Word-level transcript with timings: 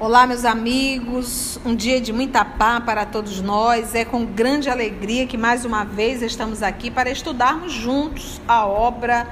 Olá, 0.00 0.26
meus 0.26 0.46
amigos. 0.46 1.60
Um 1.62 1.74
dia 1.76 2.00
de 2.00 2.10
muita 2.10 2.42
paz 2.42 2.82
para 2.82 3.04
todos 3.04 3.42
nós. 3.42 3.94
É 3.94 4.02
com 4.02 4.24
grande 4.24 4.70
alegria 4.70 5.26
que 5.26 5.36
mais 5.36 5.66
uma 5.66 5.84
vez 5.84 6.22
estamos 6.22 6.62
aqui 6.62 6.90
para 6.90 7.10
estudarmos 7.10 7.70
juntos 7.70 8.40
a 8.48 8.64
obra 8.64 9.28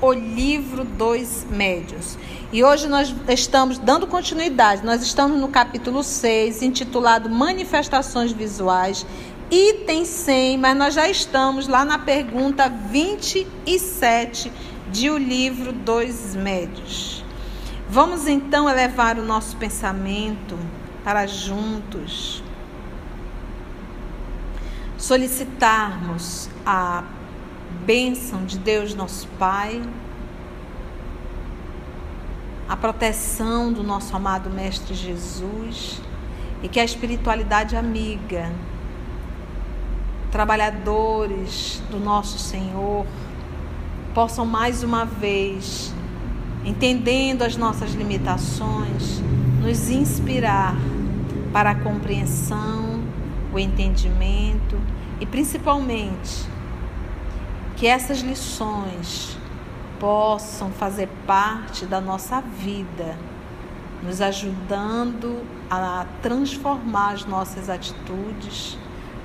O 0.00 0.12
Livro 0.12 0.82
dos 0.82 1.46
Médios. 1.48 2.18
E 2.52 2.64
hoje 2.64 2.88
nós 2.88 3.14
estamos 3.28 3.78
dando 3.78 4.08
continuidade. 4.08 4.84
Nós 4.84 5.02
estamos 5.02 5.40
no 5.40 5.46
capítulo 5.46 6.02
6, 6.02 6.62
intitulado 6.62 7.30
Manifestações 7.30 8.32
Visuais, 8.32 9.06
item 9.48 10.04
100, 10.04 10.58
mas 10.58 10.76
nós 10.76 10.94
já 10.94 11.08
estamos 11.08 11.68
lá 11.68 11.84
na 11.84 11.96
pergunta 11.96 12.68
27 12.68 14.50
de 14.90 15.10
O 15.10 15.16
Livro 15.16 15.72
dos 15.72 16.34
Médios. 16.34 17.17
Vamos 17.90 18.26
então 18.26 18.68
elevar 18.68 19.18
o 19.18 19.24
nosso 19.24 19.56
pensamento 19.56 20.58
para 21.02 21.26
juntos. 21.26 22.42
Solicitarmos 24.98 26.50
a 26.66 27.02
bênção 27.86 28.44
de 28.44 28.58
Deus, 28.58 28.94
nosso 28.94 29.26
Pai, 29.38 29.82
a 32.68 32.76
proteção 32.76 33.72
do 33.72 33.82
nosso 33.82 34.14
amado 34.14 34.50
Mestre 34.50 34.92
Jesus. 34.94 35.98
E 36.62 36.68
que 36.68 36.78
a 36.78 36.84
espiritualidade 36.84 37.74
amiga, 37.74 38.52
trabalhadores 40.30 41.80
do 41.90 41.98
nosso 41.98 42.38
Senhor, 42.38 43.06
possam 44.12 44.44
mais 44.44 44.82
uma 44.82 45.06
vez 45.06 45.94
entendendo 46.68 47.42
as 47.42 47.56
nossas 47.56 47.92
limitações, 47.94 49.22
nos 49.62 49.88
inspirar 49.88 50.74
para 51.50 51.70
a 51.70 51.74
compreensão, 51.74 53.02
o 53.50 53.58
entendimento 53.58 54.78
e 55.18 55.24
principalmente 55.24 56.46
que 57.74 57.86
essas 57.86 58.20
lições 58.20 59.38
possam 59.98 60.70
fazer 60.70 61.08
parte 61.26 61.86
da 61.86 62.02
nossa 62.02 62.42
vida, 62.42 63.16
nos 64.02 64.20
ajudando 64.20 65.42
a 65.70 66.04
transformar 66.20 67.14
as 67.14 67.24
nossas 67.24 67.70
atitudes 67.70 68.76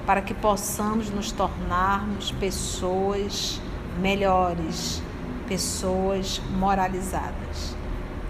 para 0.06 0.22
que 0.22 0.34
possamos 0.34 1.10
nos 1.10 1.34
tornarmos 1.34 2.32
pessoas 2.32 3.60
melhores 4.00 5.04
pessoas 5.48 6.42
moralizadas. 6.58 7.76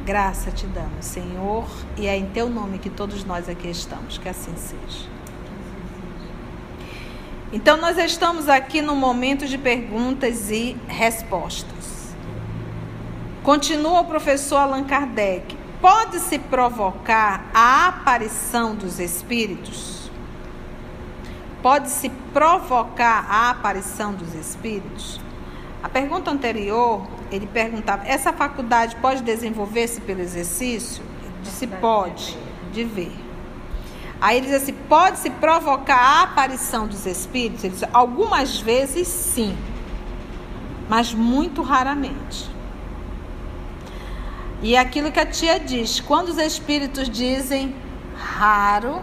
Graça 0.05 0.51
te 0.51 0.65
damos, 0.67 1.05
Senhor, 1.05 1.65
e 1.97 2.07
é 2.07 2.17
em 2.17 2.25
teu 2.25 2.49
nome 2.49 2.77
que 2.77 2.89
todos 2.89 3.23
nós 3.23 3.47
aqui 3.47 3.69
estamos, 3.69 4.17
que 4.17 4.27
assim 4.27 4.53
seja. 4.57 5.07
Então, 7.53 7.77
nós 7.77 7.97
estamos 7.97 8.49
aqui 8.49 8.81
no 8.81 8.95
momento 8.95 9.45
de 9.45 9.57
perguntas 9.57 10.49
e 10.49 10.75
respostas. 10.87 12.15
Continua 13.43 14.01
o 14.01 14.05
professor 14.05 14.57
Allan 14.57 14.83
Kardec. 14.83 15.55
Pode-se 15.79 16.39
provocar 16.39 17.45
a 17.53 17.87
aparição 17.87 18.75
dos 18.75 18.99
espíritos? 18.99 20.09
Pode-se 21.61 22.09
provocar 22.33 23.25
a 23.29 23.51
aparição 23.51 24.13
dos 24.13 24.33
espíritos? 24.33 25.21
A 25.83 25.89
pergunta 25.89 26.31
anterior, 26.31 27.05
ele 27.29 27.45
perguntava: 27.45 28.07
essa 28.07 28.31
faculdade 28.31 28.95
pode 28.95 29.21
desenvolver-se 29.21 29.99
pelo 29.99 30.21
exercício? 30.21 31.03
Disse: 31.43 31.67
pode, 31.67 32.37
de 32.71 32.85
ver. 32.85 33.11
Aí 34.21 34.37
ele 34.37 34.45
diz 34.45 34.55
assim: 34.55 34.73
pode 34.87 35.19
se 35.19 35.29
provocar 35.29 35.97
a 35.97 36.23
aparição 36.23 36.87
dos 36.87 37.05
espíritos? 37.05 37.65
Ele 37.65 37.73
diz: 37.73 37.83
algumas 37.91 38.61
vezes 38.61 39.09
sim, 39.09 39.57
mas 40.87 41.13
muito 41.13 41.61
raramente. 41.61 42.49
E 44.61 44.77
aquilo 44.77 45.11
que 45.11 45.19
a 45.19 45.25
tia 45.25 45.59
diz: 45.59 45.99
quando 45.99 46.29
os 46.29 46.37
espíritos 46.37 47.09
dizem 47.09 47.75
raro, 48.17 49.01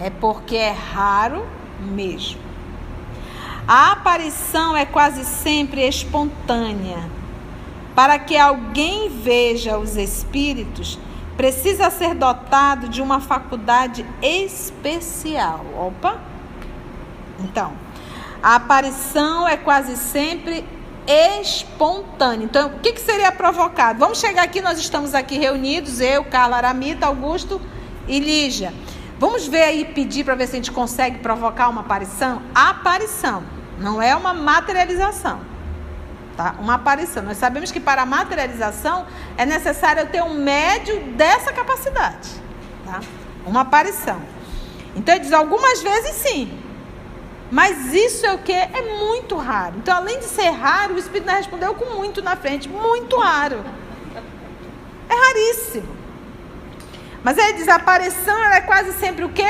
é 0.00 0.10
porque 0.10 0.54
é 0.54 0.70
raro 0.70 1.44
mesmo. 1.80 2.53
A 3.66 3.92
aparição 3.92 4.76
é 4.76 4.84
quase 4.84 5.24
sempre 5.24 5.86
espontânea. 5.88 6.98
Para 7.94 8.18
que 8.18 8.36
alguém 8.36 9.08
veja 9.08 9.78
os 9.78 9.96
espíritos, 9.96 10.98
precisa 11.34 11.88
ser 11.88 12.14
dotado 12.14 12.88
de 12.88 13.00
uma 13.00 13.20
faculdade 13.20 14.04
especial. 14.20 15.64
Opa! 15.78 16.18
Então, 17.40 17.72
a 18.42 18.56
aparição 18.56 19.48
é 19.48 19.56
quase 19.56 19.96
sempre 19.96 20.62
espontânea. 21.06 22.44
Então, 22.44 22.68
o 22.68 22.80
que, 22.80 22.92
que 22.92 23.00
seria 23.00 23.32
provocado? 23.32 23.98
Vamos 23.98 24.20
chegar 24.20 24.42
aqui, 24.42 24.60
nós 24.60 24.78
estamos 24.78 25.14
aqui 25.14 25.38
reunidos, 25.38 26.00
eu, 26.00 26.22
Carla 26.24 26.56
Aramita, 26.56 27.06
Augusto 27.06 27.58
e 28.06 28.18
Lígia. 28.18 28.74
Vamos 29.18 29.46
ver 29.46 29.62
aí, 29.62 29.84
pedir 29.86 30.24
para 30.24 30.34
ver 30.34 30.48
se 30.48 30.52
a 30.52 30.56
gente 30.56 30.72
consegue 30.72 31.20
provocar 31.20 31.70
uma 31.70 31.80
aparição? 31.80 32.42
aparição. 32.54 33.53
Não 33.78 34.00
é 34.00 34.14
uma 34.14 34.32
materialização. 34.32 35.40
Tá? 36.36 36.56
Uma 36.58 36.74
aparição. 36.74 37.22
Nós 37.22 37.36
sabemos 37.36 37.70
que 37.70 37.80
para 37.80 38.02
a 38.02 38.06
materialização 38.06 39.06
é 39.36 39.46
necessário 39.46 40.06
ter 40.06 40.22
um 40.22 40.34
médio 40.34 41.00
dessa 41.12 41.52
capacidade. 41.52 42.30
Tá? 42.84 43.00
Uma 43.46 43.60
aparição. 43.60 44.20
Então 44.96 45.14
ele 45.14 45.24
diz 45.24 45.32
algumas 45.32 45.82
vezes 45.82 46.16
sim. 46.16 46.60
Mas 47.50 47.92
isso 47.92 48.26
é 48.26 48.32
o 48.32 48.38
que? 48.38 48.52
É 48.52 48.98
muito 48.98 49.36
raro. 49.36 49.74
Então, 49.76 49.96
além 49.96 50.18
de 50.18 50.24
ser 50.24 50.50
raro, 50.50 50.94
o 50.94 50.98
Espírito 50.98 51.30
respondeu 51.30 51.74
com 51.74 51.94
muito 51.94 52.22
na 52.22 52.34
frente. 52.34 52.68
Muito 52.68 53.16
raro. 53.16 53.64
É 55.08 55.14
raríssimo. 55.14 55.94
Mas 57.22 57.38
ele 57.38 57.54
diz, 57.54 57.68
a 57.68 57.76
aparição 57.76 58.36
é 58.46 58.60
quase 58.60 58.92
sempre 58.94 59.24
o 59.24 59.28
quê? 59.28 59.46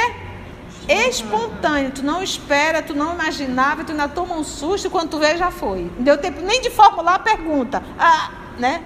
Espontâneo. 0.89 1.91
Tu 1.91 2.03
não 2.03 2.23
espera, 2.23 2.83
tu 2.83 2.95
não 2.95 3.15
imaginava, 3.15 3.85
tu 3.85 3.93
ainda 3.93 4.09
toma 4.09 4.35
um 4.37 4.45
susto 4.45 4.91
quando 4.91 5.11
tu 5.11 5.19
vê 5.19 5.37
já 5.37 5.51
foi. 5.51 5.91
Não 5.97 6.05
deu 6.05 6.19
tempo 6.19 6.41
nem 6.41 6.61
de 6.61 6.71
formular 6.71 7.15
a 7.15 7.19
pergunta. 7.19 7.83
Ah, 7.99 8.31
né? 8.59 8.85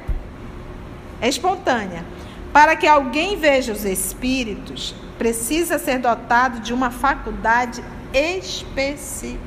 É 1.20 1.28
espontânea. 1.28 2.04
Para 2.52 2.76
que 2.76 2.86
alguém 2.86 3.36
veja 3.36 3.72
os 3.72 3.84
espíritos, 3.84 4.94
precisa 5.18 5.78
ser 5.78 5.98
dotado 5.98 6.60
de 6.60 6.72
uma 6.72 6.90
faculdade 6.90 7.82
especial. 8.12 9.38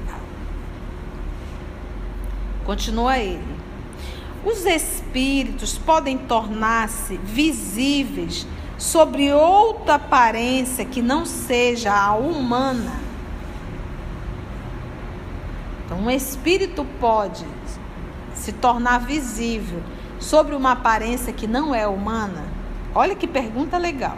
Continua 2.66 3.18
ele. 3.18 3.62
Os 4.46 4.66
espíritos 4.66 5.78
podem 5.78 6.18
tornar-se 6.18 7.18
visíveis 7.18 8.46
sobre 8.82 9.32
outra 9.32 9.94
aparência 9.94 10.84
que 10.84 11.04
não 11.04 11.24
seja 11.24 11.94
a 11.94 12.16
humana. 12.16 12.94
Então, 15.86 16.00
um 16.00 16.10
espírito 16.10 16.84
pode 17.00 17.46
se 18.34 18.52
tornar 18.52 18.98
visível 18.98 19.84
sobre 20.20 20.56
uma 20.56 20.72
aparência 20.72 21.32
que 21.32 21.46
não 21.46 21.76
é 21.76 21.88
humana? 21.88 22.44
Olha 22.96 23.16
que 23.16 23.28
pergunta 23.28 23.78
legal. 23.78 24.18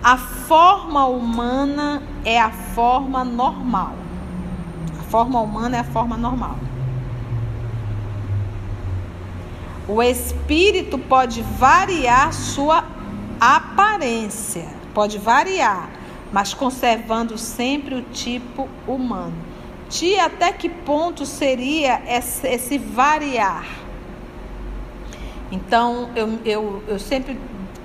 A 0.00 0.16
forma 0.16 1.04
humana 1.06 2.00
é 2.24 2.40
a 2.40 2.50
forma 2.50 3.24
normal. 3.24 3.94
A 5.00 5.02
forma 5.02 5.40
humana 5.40 5.78
é 5.78 5.80
a 5.80 5.84
forma 5.84 6.16
normal. 6.16 6.56
O 9.88 10.00
espírito 10.00 10.96
pode 10.96 11.42
variar 11.42 12.32
sua 12.32 12.91
aparência 13.42 14.68
pode 14.94 15.18
variar, 15.18 15.90
mas 16.32 16.54
conservando 16.54 17.36
sempre 17.36 17.96
o 17.96 18.02
tipo 18.02 18.68
humano. 18.86 19.34
De 19.90 20.16
até 20.16 20.52
que 20.52 20.68
ponto 20.68 21.26
seria 21.26 22.00
esse, 22.06 22.46
esse 22.46 22.78
variar? 22.78 23.66
Então, 25.50 26.08
eu, 26.14 26.38
eu, 26.44 26.84
eu 26.86 26.98
sempre 27.00 27.36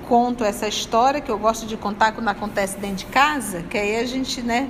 conto 0.07 0.43
essa 0.43 0.67
história 0.67 1.19
que 1.19 1.29
eu 1.29 1.39
gosto 1.39 1.65
de 1.65 1.75
contar 1.75 2.11
quando 2.11 2.27
acontece 2.29 2.77
dentro 2.77 2.97
de 2.97 3.05
casa, 3.07 3.63
que 3.63 3.79
aí 3.79 3.97
a 3.97 4.05
gente, 4.05 4.43
né? 4.43 4.69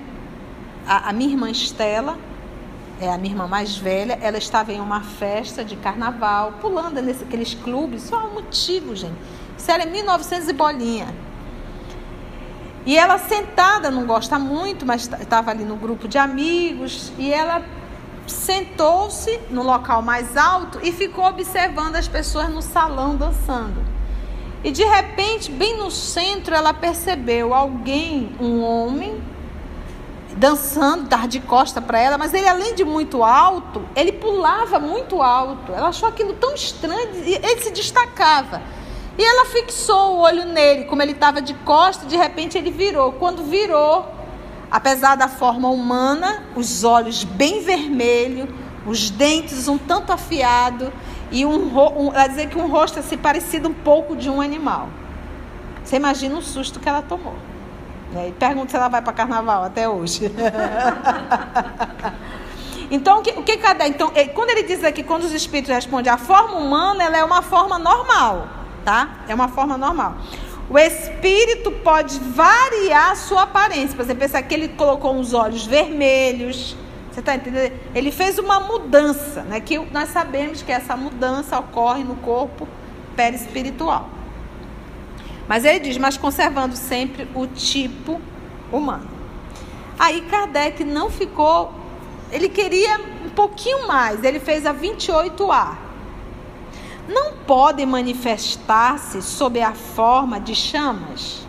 A, 0.88 1.10
a 1.10 1.14
minha 1.14 1.30
irmã 1.30 1.52
Estela, 1.52 2.18
é 3.02 3.10
a 3.10 3.18
minha 3.18 3.34
irmã 3.34 3.46
mais 3.46 3.76
velha, 3.76 4.18
ela 4.22 4.38
estava 4.38 4.72
em 4.72 4.80
uma 4.80 5.02
festa 5.02 5.66
de 5.66 5.76
carnaval, 5.76 6.54
pulando 6.62 7.02
nesses 7.02 7.54
clubes, 7.56 8.04
só 8.04 8.26
um 8.26 8.36
motivo, 8.36 8.96
gente 8.96 9.38
isso 9.58 9.72
era 9.72 9.84
em 9.84 9.92
1900 9.92 10.48
e 10.50 10.54
bolinha. 10.54 11.08
E 12.86 12.98
ela 12.98 13.18
sentada, 13.18 13.92
não 13.92 14.06
gosta 14.06 14.40
muito, 14.40 14.86
mas 14.86 15.10
estava 15.20 15.52
ali 15.52 15.66
no 15.66 15.76
grupo 15.76 16.08
de 16.08 16.18
amigos, 16.18 17.12
e 17.18 17.34
ela 17.34 17.62
sentou-se 18.26 19.40
no 19.50 19.64
local 19.64 20.02
mais 20.02 20.38
alto 20.38 20.80
e 20.84 20.92
ficou 20.92 21.26
observando 21.26 21.96
as 21.96 22.08
pessoas 22.08 22.50
no 22.50 22.62
salão 22.62 23.16
dançando. 23.16 23.86
E 24.64 24.72
de 24.72 24.84
repente, 24.84 25.52
bem 25.52 25.78
no 25.78 25.92
centro, 25.92 26.54
ela 26.54 26.74
percebeu 26.74 27.54
alguém, 27.54 28.32
um 28.40 28.62
homem, 28.64 29.22
dançando, 30.38 31.04
dar 31.04 31.28
de 31.28 31.40
costa 31.40 31.82
para 31.82 32.00
ela, 32.00 32.18
mas 32.18 32.34
ele, 32.34 32.48
além 32.48 32.76
de 32.76 32.84
muito 32.84 33.24
alto, 33.24 33.84
ele 33.96 34.12
pulava 34.14 34.80
muito 34.80 35.22
alto. 35.22 35.72
Ela 35.74 35.90
achou 35.90 36.08
aquilo 36.08 36.34
tão 36.34 36.54
estranho 36.54 37.10
e 37.26 37.36
ele 37.36 37.62
se 37.62 37.72
destacava. 37.72 38.62
E 39.18 39.24
ela 39.24 39.46
fixou 39.46 40.16
o 40.16 40.20
olho 40.20 40.46
nele, 40.46 40.86
como 40.86 41.02
ele 41.02 41.14
estava 41.14 41.42
de 41.42 41.54
costa, 41.56 42.06
de 42.06 42.16
repente 42.16 42.58
ele 42.58 42.70
virou. 42.70 43.14
Quando 43.14 43.44
virou, 43.44 44.06
apesar 44.70 45.16
da 45.16 45.28
forma 45.28 45.70
humana, 45.70 46.44
os 46.56 46.84
olhos 46.84 47.24
bem 47.24 47.62
vermelhos, 47.62 48.48
os 48.86 49.10
dentes 49.10 49.68
um 49.68 49.78
tanto 49.78 50.14
afiado 50.14 50.94
e 51.32 51.46
um, 51.46 51.72
um 51.98 52.14
ela 52.14 52.28
dizer 52.28 52.48
que 52.48 52.58
um 52.58 52.68
rosto 52.68 53.00
assim 53.00 53.18
parecido 53.18 53.70
um 53.70 53.74
pouco 53.74 54.16
de 54.16 54.30
um 54.30 54.40
animal. 54.40 54.90
Você 55.84 55.96
imagina 55.96 56.38
o 56.38 56.42
susto 56.42 56.80
que 56.80 56.88
ela 56.88 57.02
tomou. 57.02 57.36
Né? 58.12 58.30
E 58.30 58.32
pergunta 58.32 58.70
se 58.70 58.76
ela 58.76 58.88
vai 58.88 59.02
para 59.02 59.14
carnaval 59.14 59.64
até 59.64 59.90
hoje. 59.90 60.32
então, 62.92 63.20
o 63.20 63.22
que, 63.22 63.32
o 63.32 63.44
que 63.44 63.58
cada. 63.58 63.88
Então, 63.88 64.12
quando 64.34 64.52
ele 64.52 64.64
diz 64.64 64.84
aqui, 64.84 65.04
quando 65.04 65.24
os 65.24 65.34
espíritos 65.34 65.74
respondem, 65.74 66.12
a 66.12 66.18
forma 66.18 66.58
humana 66.58 67.04
ela 67.04 67.18
é 67.18 67.24
uma 67.24 67.42
forma 67.42 67.78
normal, 67.78 68.48
tá? 68.88 69.26
É 69.28 69.36
uma 69.36 69.50
forma 69.50 69.78
normal. 69.78 70.16
O 70.70 70.80
espírito 70.80 71.72
pode 71.72 72.18
variar 72.20 73.12
a 73.12 73.16
sua 73.16 73.42
aparência. 73.42 73.94
Por 73.94 74.04
exemplo, 74.04 74.24
esse 74.24 74.38
aqui 74.38 74.54
ele 74.54 74.70
colocou 74.70 75.14
uns 75.14 75.34
olhos 75.34 75.66
vermelhos. 75.66 76.74
Você 77.12 77.20
está 77.20 77.36
entendendo? 77.36 77.74
Ele 77.94 78.14
fez 78.14 78.40
uma 78.40 78.62
mudança, 78.62 79.42
né? 79.42 79.60
Que 79.60 79.78
nós 79.92 80.08
sabemos 80.08 80.62
que 80.62 80.72
essa 80.72 80.96
mudança 80.96 81.60
ocorre 81.60 82.06
no 82.06 82.16
corpo 82.16 82.66
perispiritual. 83.14 84.10
Mas 85.50 85.66
ele 85.66 85.80
diz, 85.82 85.98
mas 85.98 86.16
conservando 86.16 86.78
sempre 86.78 87.28
o 87.36 87.46
tipo 87.46 88.22
humano. 88.72 89.10
Aí 90.00 90.22
Kardec 90.22 90.86
não 90.86 91.12
ficou, 91.12 91.74
ele 92.32 92.48
queria 92.48 93.02
um 93.26 93.30
pouquinho 93.32 93.86
mais, 93.86 94.24
ele 94.24 94.40
fez 94.40 94.66
a 94.66 94.74
28A. 94.74 95.87
Não 97.08 97.34
podem 97.46 97.86
manifestar-se 97.86 99.22
sob 99.22 99.62
a 99.62 99.74
forma 99.74 100.40
de 100.40 100.54
chamas. 100.54 101.48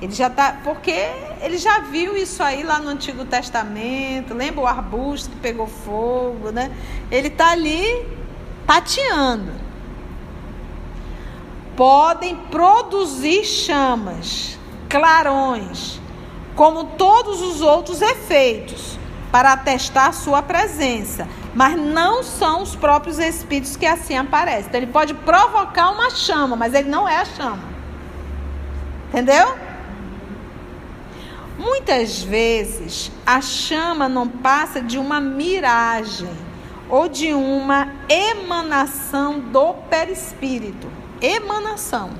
Ele 0.00 0.12
já 0.12 0.28
tá, 0.28 0.60
porque 0.64 0.94
ele 1.40 1.58
já 1.58 1.80
viu 1.80 2.16
isso 2.16 2.42
aí 2.42 2.62
lá 2.62 2.78
no 2.78 2.88
Antigo 2.88 3.24
Testamento. 3.24 4.34
Lembra 4.34 4.60
o 4.62 4.66
arbusto 4.66 5.30
que 5.30 5.36
pegou 5.36 5.66
fogo, 5.66 6.50
né? 6.50 6.70
Ele 7.10 7.28
está 7.28 7.50
ali 7.50 8.06
tateando 8.66 9.64
podem 11.76 12.36
produzir 12.36 13.44
chamas, 13.44 14.58
clarões, 14.88 16.00
como 16.54 16.84
todos 16.84 17.42
os 17.42 17.60
outros 17.60 18.00
efeitos, 18.00 18.98
para 19.32 19.52
atestar 19.52 20.12
sua 20.12 20.42
presença, 20.42 21.26
mas 21.54 21.78
não 21.78 22.22
são 22.22 22.62
os 22.62 22.74
próprios 22.74 23.18
espíritos 23.18 23.76
que 23.76 23.86
assim 23.86 24.16
aparecem. 24.16 24.66
Então, 24.68 24.80
ele 24.80 24.90
pode 24.90 25.14
provocar 25.14 25.90
uma 25.90 26.10
chama, 26.10 26.56
mas 26.56 26.74
ele 26.74 26.88
não 26.88 27.08
é 27.08 27.18
a 27.18 27.24
chama. 27.24 27.74
Entendeu? 29.08 29.56
Muitas 31.56 32.22
vezes 32.22 33.12
a 33.24 33.40
chama 33.40 34.08
não 34.08 34.26
passa 34.26 34.80
de 34.80 34.98
uma 34.98 35.20
miragem 35.20 36.30
ou 36.88 37.08
de 37.08 37.32
uma 37.32 37.88
emanação 38.08 39.38
do 39.38 39.74
perispírito 39.88 41.04
emanação. 41.24 42.10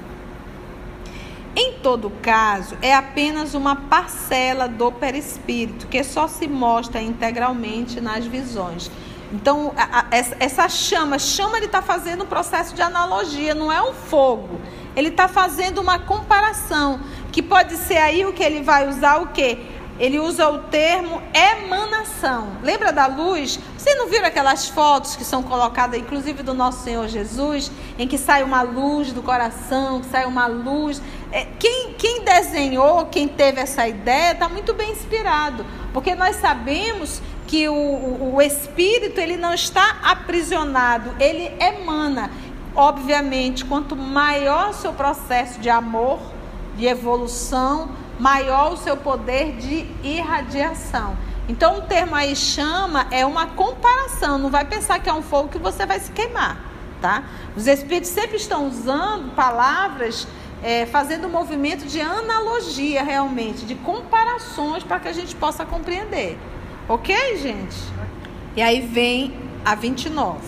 Em 1.57 1.75
todo 1.75 2.11
caso, 2.23 2.77
é 2.83 2.95
apenas 2.95 3.55
uma 3.55 3.77
parcela 3.77 4.67
do 4.67 4.91
perispírito 4.91 5.87
que 5.87 6.03
só 6.03 6.27
se 6.27 6.49
mostra 6.49 7.01
integralmente 7.01 8.01
nas 8.01 8.27
visões. 8.27 8.91
Então, 9.35 9.75
a, 9.77 10.01
a, 10.01 10.07
essa 10.39 10.69
chama, 10.69 11.19
chama 11.19 11.57
ele 11.57 11.67
está 11.67 11.83
fazendo 11.83 12.23
um 12.23 12.27
processo 12.27 12.73
de 12.73 12.81
analogia, 12.81 13.53
não 13.53 13.71
é 13.71 13.83
um 13.83 13.93
fogo. 13.93 14.61
Ele 14.95 15.09
está 15.09 15.27
fazendo 15.27 15.81
uma 15.81 15.99
comparação, 15.99 17.01
que 17.33 17.43
pode 17.43 17.77
ser 17.77 17.97
aí 17.97 18.25
o 18.25 18.33
que 18.33 18.45
ele 18.45 18.63
vai 18.63 18.89
usar 18.89 19.17
o 19.17 19.27
quê? 19.27 19.59
Ele 19.99 20.21
usa 20.21 20.49
o 20.49 20.59
termo 20.59 21.21
emanação. 21.33 22.59
Lembra 22.63 22.93
da 22.93 23.07
luz? 23.07 23.59
Você 23.77 23.95
não 23.97 24.09
viram 24.09 24.27
aquelas 24.27 24.69
fotos 24.69 25.17
que 25.17 25.25
são 25.25 25.43
colocadas, 25.43 25.99
inclusive 25.99 26.45
do 26.45 26.55
nosso 26.55 26.85
Senhor 26.85 27.09
Jesus, 27.09 27.73
em 27.99 28.07
que 28.07 28.19
sai 28.19 28.45
uma 28.45 28.63
luz 28.63 29.13
do 29.13 29.21
coração, 29.21 30.01
que 30.01 30.07
sai 30.07 30.27
uma 30.27 30.47
luz. 30.47 31.03
É, 31.33 31.45
quem, 31.59 31.95
quem 31.95 32.25
desenhou, 32.25 33.07
quem 33.07 33.27
teve 33.27 33.61
essa 33.61 33.87
ideia, 33.89 34.33
está 34.33 34.49
muito 34.49 34.75
bem 34.75 34.93
inspirado, 34.93 35.67
porque 35.93 36.15
nós 36.15 36.37
sabemos 36.37 37.21
que 37.47 37.69
o, 37.69 38.35
o, 38.35 38.43
espírito 38.43 39.21
ele 39.21 39.37
não 39.37 39.53
está 39.53 39.99
aprisionado, 40.03 41.15
ele 41.21 41.53
emana. 41.61 42.31
Obviamente, 42.75 43.65
quanto 43.65 43.95
maior 43.95 44.71
o 44.71 44.73
seu 44.75 44.93
processo 44.93 45.61
de 45.61 45.71
amor, 45.71 46.19
de 46.77 46.87
evolução, 46.87 47.91
maior 48.19 48.73
o 48.73 48.77
seu 48.77 48.97
poder 48.97 49.57
de 49.57 49.87
irradiação. 50.03 51.17
Então, 51.49 51.79
o 51.79 51.83
termo 51.83 52.15
aí 52.15 52.35
chama 52.35 53.07
é 53.11 53.25
uma 53.25 53.47
comparação, 53.47 54.39
não 54.39 54.51
vai 54.51 54.65
pensar 54.65 54.99
que 54.99 55.09
é 55.09 55.13
um 55.13 55.23
fogo 55.23 55.51
que 55.51 55.59
você 55.59 55.85
vai 55.85 56.01
se 56.01 56.11
queimar, 56.11 56.59
tá? 57.01 57.25
Os 57.55 57.67
espíritos 57.67 58.11
sempre 58.11 58.37
estão 58.37 58.67
usando 58.67 59.35
palavras, 59.35 60.27
é, 60.63 60.87
fazendo 60.87 61.27
um 61.27 61.31
movimento 61.31 61.85
de 61.85 62.01
analogia 62.01 63.03
realmente, 63.03 63.67
de 63.67 63.75
comparações 63.75 64.83
para 64.83 64.99
que 64.99 65.09
a 65.09 65.13
gente 65.13 65.37
possa 65.37 65.67
compreender. 65.67 66.39
Ok, 66.89 67.37
gente? 67.39 67.77
E 68.57 68.63
aí 68.63 68.81
vem 68.81 69.35
a 69.65 69.75
29. 69.75 70.39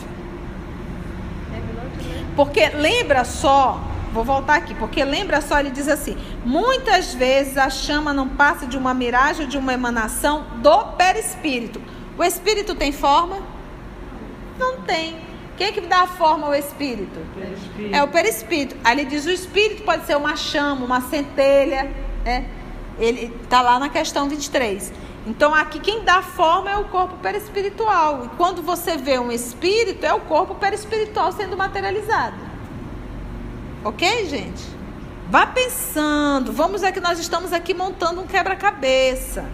Porque 2.37 2.69
lembra 2.69 3.25
só 3.25 3.81
Vou 4.17 4.25
voltar 4.25 4.55
aqui, 4.55 4.75
porque 4.75 5.05
lembra 5.05 5.43
só, 5.43 5.61
ele 5.61 5.69
diz 5.69 5.89
assim: 5.89 6.17
muitas 6.43 7.13
vezes 7.13 7.59
a 7.59 7.69
chama 7.69 8.15
não 8.15 8.27
passa 8.27 8.67
de 8.67 8.75
uma 8.75 8.95
miragem 8.95 9.45
ou 9.45 9.47
de 9.47 9.59
uma 9.59 9.75
emanação 9.75 10.47
do 10.63 10.85
perispírito. 10.97 11.83
O 12.17 12.25
espírito 12.25 12.75
tem 12.75 12.93
forma? 12.93 13.37
Não 14.59 14.81
tem. 14.81 15.19
Quem 15.59 15.67
é 15.67 15.73
que 15.73 15.83
dá 15.83 16.07
forma 16.07 16.47
ao 16.47 16.55
espírito? 16.55 17.21
É 17.93 18.03
o 18.03 18.09
perispírito. 18.09 18.75
Aí 18.83 18.99
ele 18.99 19.05
diz: 19.05 19.27
o 19.27 19.31
espírito 19.31 19.83
pode 19.83 20.07
ser 20.07 20.17
uma 20.17 20.35
chama, 20.35 20.87
uma 20.87 21.03
centelha. 21.03 21.91
Né? 22.25 22.47
Ele 22.99 23.31
está 23.43 23.61
lá 23.61 23.79
na 23.79 23.91
questão 23.91 24.31
23. 24.31 24.95
Então, 25.27 25.53
aqui 25.53 25.81
quem 25.81 26.05
dá 26.05 26.23
forma 26.23 26.71
é 26.71 26.77
o 26.77 26.85
corpo 26.85 27.17
perispiritual. 27.17 28.27
E 28.27 28.29
quando 28.37 28.63
você 28.63 28.97
vê 28.97 29.19
um 29.19 29.33
espírito, 29.33 30.07
é 30.07 30.15
o 30.15 30.21
corpo 30.21 30.55
perispiritual 30.55 31.33
sendo 31.33 31.57
materializado. 31.57 32.37
Ok, 33.85 34.27
gente? 34.27 34.63
Vá 35.29 35.45
pensando. 35.45 36.53
Vamos 36.53 36.85
é 36.85 36.93
que 36.93 37.01
nós 37.01 37.19
estamos 37.19 37.53
aqui 37.53 37.75
montando 37.75 38.21
um 38.21 38.27
quebra-cabeça. 38.27 39.45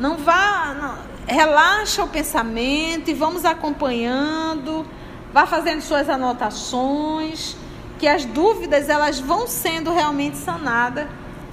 Não 0.00 0.16
vá. 0.16 0.74
Não, 0.74 0.98
relaxa 1.26 2.02
o 2.02 2.08
pensamento 2.08 3.10
e 3.10 3.14
vamos 3.14 3.44
acompanhando. 3.44 4.86
Vá 5.34 5.44
fazendo 5.44 5.82
suas 5.82 6.08
anotações. 6.08 7.56
Que 7.98 8.08
as 8.08 8.24
dúvidas 8.24 8.88
elas 8.88 9.20
vão 9.20 9.46
sendo 9.46 9.92
realmente 9.92 10.38
sanadas 10.38 11.06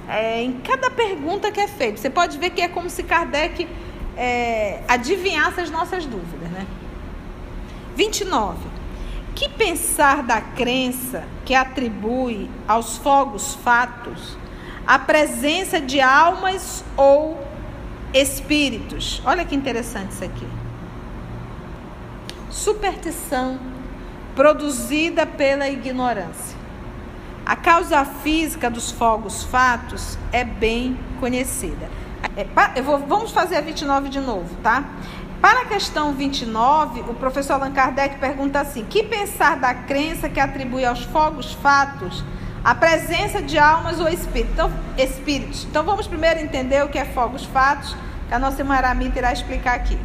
é, 0.08 0.42
em 0.42 0.52
cada 0.60 0.90
pergunta 0.90 1.50
que 1.50 1.60
é 1.60 1.68
feita. 1.68 1.98
Você 1.98 2.10
pode 2.10 2.38
ver 2.38 2.50
que 2.50 2.60
é 2.60 2.68
como 2.68 2.90
se 2.90 3.02
Kardec 3.02 3.68
é, 4.16 4.82
adivinhasse 4.88 5.60
as 5.60 5.70
nossas 5.70 6.06
dúvidas, 6.06 6.50
né? 6.50 6.66
29. 7.96 8.58
Que 9.34 9.48
pensar 9.48 10.22
da 10.22 10.40
crença 10.40 11.24
que 11.44 11.54
atribui 11.54 12.50
aos 12.68 12.96
fogos 12.98 13.54
fatos 13.56 14.36
a 14.86 14.98
presença 14.98 15.80
de 15.80 16.00
almas 16.00 16.84
ou 16.96 17.40
espíritos? 18.12 19.22
Olha 19.24 19.44
que 19.44 19.54
interessante 19.54 20.12
isso 20.12 20.24
aqui. 20.24 20.46
Superstição 22.50 23.58
produzida 24.34 25.26
pela 25.26 25.68
ignorância. 25.68 26.51
A 27.44 27.56
causa 27.56 28.04
física 28.04 28.70
dos 28.70 28.90
fogos 28.90 29.42
fatos 29.42 30.16
é 30.30 30.44
bem 30.44 30.96
conhecida. 31.18 31.90
É, 32.36 32.80
vou, 32.80 32.98
vamos 32.98 33.32
fazer 33.32 33.56
a 33.56 33.60
29 33.60 34.08
de 34.08 34.20
novo, 34.20 34.54
tá? 34.62 34.84
Para 35.40 35.62
a 35.62 35.64
questão 35.64 36.12
29, 36.12 37.00
o 37.00 37.14
professor 37.14 37.54
Allan 37.54 37.72
Kardec 37.72 38.18
pergunta 38.18 38.60
assim: 38.60 38.84
que 38.84 39.02
pensar 39.02 39.56
da 39.58 39.74
crença 39.74 40.28
que 40.28 40.38
atribui 40.38 40.84
aos 40.84 41.02
fogos 41.02 41.52
fatos 41.54 42.24
a 42.62 42.76
presença 42.76 43.42
de 43.42 43.58
almas 43.58 43.98
ou 43.98 44.08
espíritos? 44.08 44.52
Então, 44.52 44.72
espíritos. 44.96 45.64
Então 45.64 45.82
vamos 45.82 46.06
primeiro 46.06 46.38
entender 46.38 46.84
o 46.84 46.88
que 46.88 46.98
é 46.98 47.04
fogos 47.04 47.44
fatos, 47.44 47.96
que 48.28 48.34
a 48.34 48.38
nossa 48.38 48.62
irmã 48.62 48.76
Aramita 48.76 49.18
irá 49.18 49.32
explicar 49.32 49.74
aqui. 49.74 49.98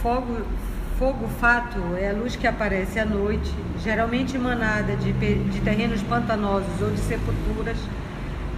Fogo 0.00 0.46
fogo 0.98 1.28
fato 1.40 1.78
é 1.96 2.10
a 2.10 2.12
luz 2.12 2.34
que 2.34 2.46
aparece 2.46 2.98
à 2.98 3.04
noite, 3.04 3.54
geralmente 3.84 4.34
emanada 4.34 4.96
de, 4.96 5.12
de 5.12 5.60
terrenos 5.60 6.02
pantanosos 6.02 6.82
ou 6.82 6.90
de 6.90 6.98
sepulturas, 6.98 7.76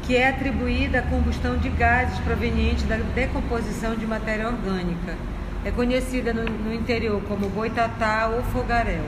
que 0.04 0.16
é 0.16 0.30
atribuída 0.30 1.00
à 1.00 1.02
combustão 1.02 1.58
de 1.58 1.68
gases 1.68 2.18
provenientes 2.20 2.84
da 2.84 2.96
decomposição 2.96 3.94
de 3.94 4.06
matéria 4.06 4.48
orgânica. 4.48 5.14
É 5.66 5.70
conhecida 5.70 6.32
no, 6.32 6.44
no 6.44 6.72
interior 6.72 7.20
como 7.28 7.46
boitatá 7.50 8.30
ou 8.34 8.42
fogaréu. 8.44 9.04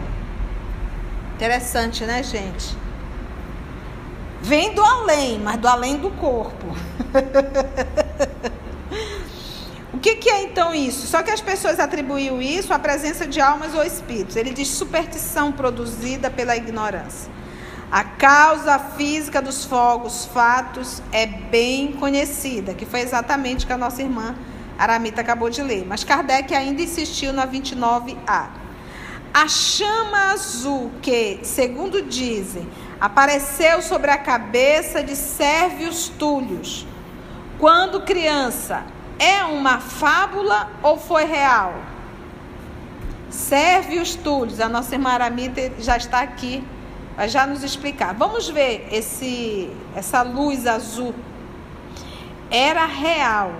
Interessante, 1.34 2.04
né, 2.04 2.22
gente? 2.22 2.76
Vem 4.42 4.74
do 4.74 4.84
além, 4.84 5.38
mas 5.38 5.56
do 5.56 5.68
além 5.68 5.96
do 5.96 6.10
corpo. 6.10 6.76
é 10.52 10.62
então 10.62 10.74
isso? 10.74 11.06
Só 11.06 11.22
que 11.22 11.30
as 11.30 11.40
pessoas 11.40 11.80
atribuíam 11.80 12.40
isso 12.42 12.74
à 12.74 12.78
presença 12.78 13.26
de 13.26 13.40
almas 13.40 13.74
ou 13.74 13.82
espíritos. 13.82 14.36
Ele 14.36 14.50
diz 14.50 14.68
superstição 14.68 15.50
produzida 15.50 16.30
pela 16.30 16.54
ignorância. 16.54 17.32
A 17.90 18.04
causa 18.04 18.78
física 18.78 19.40
dos 19.40 19.64
fogos 19.64 20.26
fatos 20.26 21.02
é 21.10 21.26
bem 21.26 21.92
conhecida, 21.92 22.74
que 22.74 22.86
foi 22.86 23.00
exatamente 23.00 23.66
que 23.66 23.72
a 23.72 23.78
nossa 23.78 24.02
irmã 24.02 24.34
Aramita 24.78 25.20
acabou 25.20 25.48
de 25.48 25.62
ler. 25.62 25.86
Mas 25.86 26.04
Kardec 26.04 26.54
ainda 26.54 26.82
insistiu 26.82 27.32
na 27.32 27.46
29A. 27.46 28.48
A 29.34 29.48
chama 29.48 30.32
azul 30.32 30.90
que, 31.00 31.40
segundo 31.42 32.02
dizem, 32.02 32.68
apareceu 33.00 33.80
sobre 33.80 34.10
a 34.10 34.18
cabeça 34.18 35.02
de 35.02 35.16
Sérvios 35.16 36.08
Túlios. 36.08 36.86
Quando 37.58 38.02
criança, 38.02 38.84
é 39.22 39.44
uma 39.44 39.78
fábula 39.78 40.68
ou 40.82 40.98
foi 40.98 41.24
real? 41.24 41.74
Sérvios 43.30 44.16
Túlios, 44.16 44.58
a 44.58 44.68
nossa 44.68 44.96
irmã 44.96 45.10
Aramita 45.10 45.72
já 45.78 45.96
está 45.96 46.20
aqui, 46.20 46.64
vai 47.16 47.28
já 47.28 47.46
nos 47.46 47.62
explicar. 47.62 48.14
Vamos 48.14 48.48
ver 48.48 48.88
esse, 48.90 49.70
essa 49.94 50.22
luz 50.22 50.66
azul. 50.66 51.14
Era 52.50 52.84
real 52.84 53.52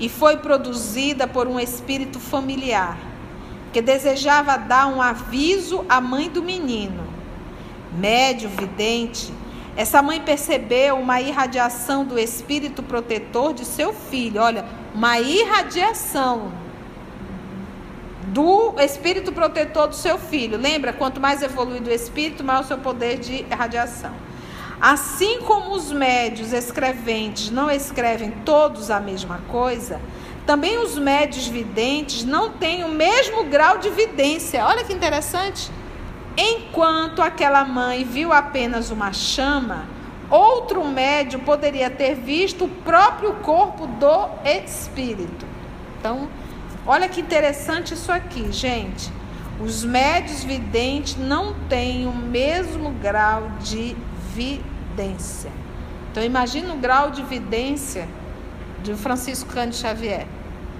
e 0.00 0.08
foi 0.08 0.38
produzida 0.38 1.28
por 1.28 1.46
um 1.46 1.60
espírito 1.60 2.18
familiar 2.18 2.96
que 3.74 3.82
desejava 3.82 4.56
dar 4.56 4.86
um 4.86 5.02
aviso 5.02 5.84
à 5.90 6.00
mãe 6.00 6.30
do 6.30 6.42
menino 6.42 7.10
médio, 7.92 8.48
vidente, 8.48 9.32
essa 9.76 10.02
mãe 10.02 10.20
percebeu 10.20 10.96
uma 10.96 11.20
irradiação 11.20 12.04
do 12.04 12.18
espírito 12.18 12.82
protetor 12.82 13.54
de 13.54 13.64
seu 13.64 13.92
filho. 13.92 14.40
Olha, 14.40 14.64
uma 14.94 15.18
irradiação 15.18 16.52
do 18.28 18.74
espírito 18.78 19.32
protetor 19.32 19.88
do 19.88 19.94
seu 19.94 20.18
filho. 20.18 20.58
Lembra? 20.58 20.92
Quanto 20.92 21.20
mais 21.20 21.42
evoluído 21.42 21.90
o 21.90 21.92
espírito, 21.92 22.44
maior 22.44 22.62
o 22.62 22.66
seu 22.66 22.78
poder 22.78 23.18
de 23.18 23.44
irradiação. 23.50 24.12
Assim 24.80 25.40
como 25.42 25.72
os 25.74 25.92
médios 25.92 26.52
escreventes 26.52 27.50
não 27.50 27.70
escrevem 27.70 28.30
todos 28.44 28.90
a 28.90 28.98
mesma 28.98 29.40
coisa, 29.48 30.00
também 30.46 30.78
os 30.78 30.96
médios 30.98 31.46
videntes 31.46 32.24
não 32.24 32.50
têm 32.50 32.82
o 32.82 32.88
mesmo 32.88 33.44
grau 33.44 33.78
de 33.78 33.90
vidência. 33.90 34.64
Olha 34.64 34.82
que 34.82 34.92
interessante. 34.92 35.70
Enquanto 36.36 37.20
aquela 37.22 37.64
mãe 37.64 38.04
viu 38.04 38.32
apenas 38.32 38.90
uma 38.90 39.12
chama, 39.12 39.84
outro 40.30 40.84
médium 40.84 41.40
poderia 41.40 41.90
ter 41.90 42.14
visto 42.14 42.64
o 42.64 42.68
próprio 42.68 43.34
corpo 43.36 43.86
do 43.86 44.28
espírito. 44.44 45.44
Então, 45.98 46.28
olha 46.86 47.08
que 47.08 47.20
interessante 47.20 47.94
isso 47.94 48.10
aqui, 48.10 48.50
gente. 48.52 49.12
Os 49.60 49.84
médios 49.84 50.42
videntes 50.42 51.16
não 51.16 51.54
têm 51.68 52.06
o 52.06 52.14
mesmo 52.14 52.90
grau 52.92 53.50
de 53.60 53.94
vidência. 54.32 55.50
Então, 56.10 56.22
imagina 56.22 56.72
o 56.72 56.78
grau 56.78 57.10
de 57.10 57.22
vidência 57.22 58.08
de 58.82 58.94
Francisco 58.94 59.52
Cândido 59.52 59.76
Xavier. 59.76 60.26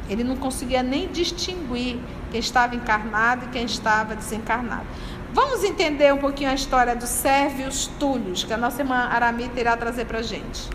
Ele 0.08 0.24
não 0.24 0.36
conseguia 0.36 0.82
nem 0.82 1.08
distinguir 1.08 1.98
quem 2.30 2.40
estava 2.40 2.74
encarnado 2.74 3.44
e 3.44 3.48
quem 3.48 3.64
estava 3.64 4.16
desencarnado. 4.16 4.86
Vamos 5.32 5.62
entender 5.62 6.12
um 6.12 6.18
pouquinho 6.18 6.50
a 6.50 6.54
história 6.54 6.96
dos 6.96 7.08
Sérvios 7.08 7.86
Túlios, 8.00 8.42
que 8.42 8.52
a 8.52 8.56
nossa 8.56 8.82
irmã 8.82 8.96
Aramita 8.96 9.60
irá 9.60 9.76
trazer 9.76 10.04
para 10.04 10.18
a 10.18 10.22
gente. 10.22 10.68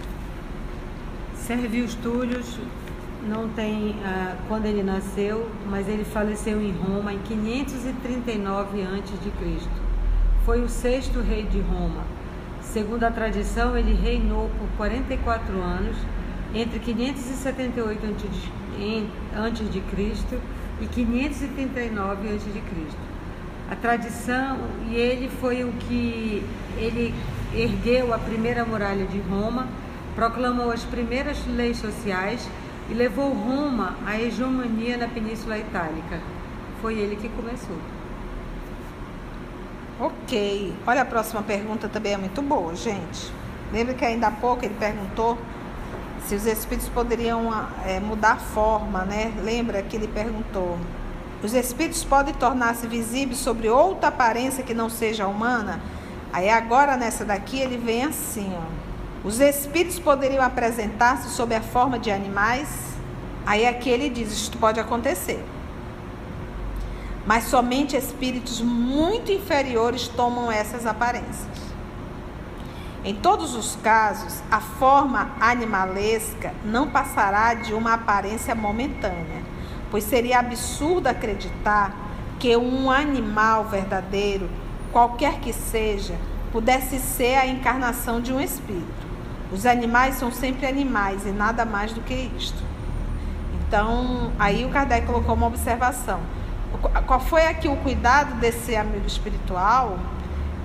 Sérvios 1.36 1.94
Túlios 1.96 2.58
não 3.28 3.50
tem 3.50 3.98
ah, 4.06 4.38
quando 4.48 4.66
ele 4.66 4.82
nasceu, 4.82 5.52
mas 5.70 5.90
ele 5.90 6.06
faleceu 6.06 6.62
em 6.62 6.72
Roma 6.72 7.12
em 7.12 7.20
539 7.20 8.82
a.C. 8.82 9.68
Foi 10.46 10.62
o 10.62 10.70
sexto 10.70 11.20
rei 11.20 11.44
de 11.44 11.60
Roma. 11.60 12.06
Segundo 12.62 13.04
a 13.04 13.12
tradição, 13.12 13.78
ele 13.78 13.94
reinou 13.94 14.50
por 14.58 14.70
44 14.78 15.62
anos 15.62 15.98
entre 16.54 16.80
578 16.80 18.06
a.C. 19.36 20.40
e 20.80 20.88
539 20.88 22.30
a.C 22.30 23.15
a 23.70 23.76
tradição 23.76 24.58
e 24.90 24.96
ele 24.96 25.30
foi 25.42 25.64
o 25.64 25.72
que 25.74 26.44
ele 26.78 27.14
ergueu 27.54 28.14
a 28.14 28.20
primeira 28.20 28.66
muralha 28.66 29.06
de 29.06 29.20
Roma, 29.20 29.68
proclamou 30.16 30.72
as 30.72 30.84
primeiras 30.84 31.38
leis 31.48 31.78
sociais 31.78 32.48
e 32.90 32.94
levou 32.94 33.34
Roma 33.34 33.96
à 34.06 34.20
hegemonia 34.20 34.98
na 34.98 35.08
Península 35.08 35.58
Itálica. 35.58 36.20
Foi 36.82 36.96
ele 36.96 37.16
que 37.16 37.30
começou. 37.30 37.78
Ok. 40.00 40.74
Olha 40.86 41.02
a 41.02 41.06
próxima 41.06 41.42
pergunta 41.42 41.88
também 41.88 42.14
é 42.14 42.18
muito 42.18 42.42
boa, 42.42 42.76
gente. 42.76 43.32
Lembra 43.72 43.94
que 43.94 44.06
ainda 44.06 44.28
há 44.28 44.32
pouco 44.32 44.66
ele 44.66 44.76
perguntou 44.78 45.38
se 46.28 46.36
os 46.36 46.46
espíritos 46.46 46.90
poderiam 46.90 47.50
é, 47.86 48.00
mudar 48.00 48.38
forma, 48.38 49.06
né? 49.06 49.34
Lembra 49.44 49.82
que 49.82 49.96
ele 49.96 50.08
perguntou 50.08 50.78
os 51.46 51.54
espíritos 51.54 52.04
podem 52.04 52.34
tornar-se 52.34 52.88
visíveis 52.88 53.38
sobre 53.38 53.70
outra 53.70 54.08
aparência 54.10 54.64
que 54.64 54.74
não 54.74 54.90
seja 54.90 55.28
humana? 55.28 55.80
Aí 56.34 56.50
agora 56.50 56.98
nessa 56.98 57.24
daqui 57.24 57.60
ele 57.60 57.78
vem 57.78 58.04
assim, 58.04 58.52
ó. 58.58 59.28
Os 59.28 59.40
espíritos 59.40 60.00
poderiam 60.00 60.44
apresentar-se 60.44 61.30
sob 61.30 61.54
a 61.54 61.62
forma 61.62 62.00
de 62.00 62.10
animais? 62.10 62.68
Aí 63.46 63.66
aqui 63.66 63.92
ele 63.92 64.10
diz, 64.10 64.32
isto 64.32 64.58
pode 64.58 64.80
acontecer. 64.80 65.44
Mas 67.28 67.44
somente 67.44 67.96
espíritos 67.96 68.60
muito 68.60 69.32
inferiores 69.32 70.08
tomam 70.08 70.52
essas 70.52 70.88
aparências. 70.88 71.66
Em 73.04 73.14
todos 73.14 73.54
os 73.54 73.76
casos, 73.84 74.42
a 74.50 74.60
forma 74.60 75.30
animalesca 75.40 76.56
não 76.66 76.90
passará 76.90 77.54
de 77.54 77.72
uma 77.72 77.94
aparência 77.94 78.56
momentânea 78.56 79.45
pois 79.92 80.04
seria 80.04 80.40
absurdo 80.40 81.08
acreditar 81.08 81.96
que 82.40 82.56
um 82.56 82.92
animal 82.92 83.66
verdadeiro, 83.66 84.50
qualquer 84.92 85.40
que 85.40 85.54
seja, 85.54 86.16
pudesse 86.52 87.00
ser 87.00 87.36
a 87.36 87.48
encarnação 87.48 88.22
de 88.22 88.34
um 88.34 88.40
espírito. 88.40 89.06
Os 89.52 89.66
animais 89.66 90.16
são 90.16 90.32
sempre 90.32 90.66
animais 90.66 91.26
e 91.26 91.30
nada 91.30 91.66
mais 91.66 91.94
do 91.94 92.02
que 92.02 92.14
isto. 92.38 92.62
Então, 93.68 94.32
aí 94.38 94.66
o 94.66 94.70
Kardec 94.70 95.06
colocou 95.06 95.36
uma 95.36 95.48
observação. 95.48 96.20
Qual 97.08 97.20
foi 97.20 97.48
aqui 97.48 97.68
o 97.68 97.76
cuidado 97.78 98.36
desse 98.40 98.76
amigo 98.76 99.08
espiritual? 99.08 99.98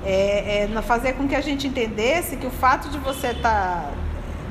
É, 0.05 0.65
é 0.65 0.83
fazer 0.83 1.13
com 1.13 1.29
que 1.29 1.35
a 1.35 1.41
gente 1.41 1.67
entendesse 1.67 2.37
que 2.37 2.47
o 2.47 2.51
fato 2.51 2.89
de 2.89 2.99
você 2.99 3.29
estar. 3.29 3.93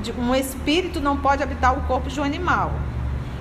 Tá, 0.02 0.12
um 0.18 0.34
espírito 0.34 1.00
não 1.00 1.16
pode 1.16 1.42
habitar 1.42 1.76
o 1.76 1.82
corpo 1.82 2.08
de 2.08 2.18
um 2.18 2.24
animal 2.24 2.72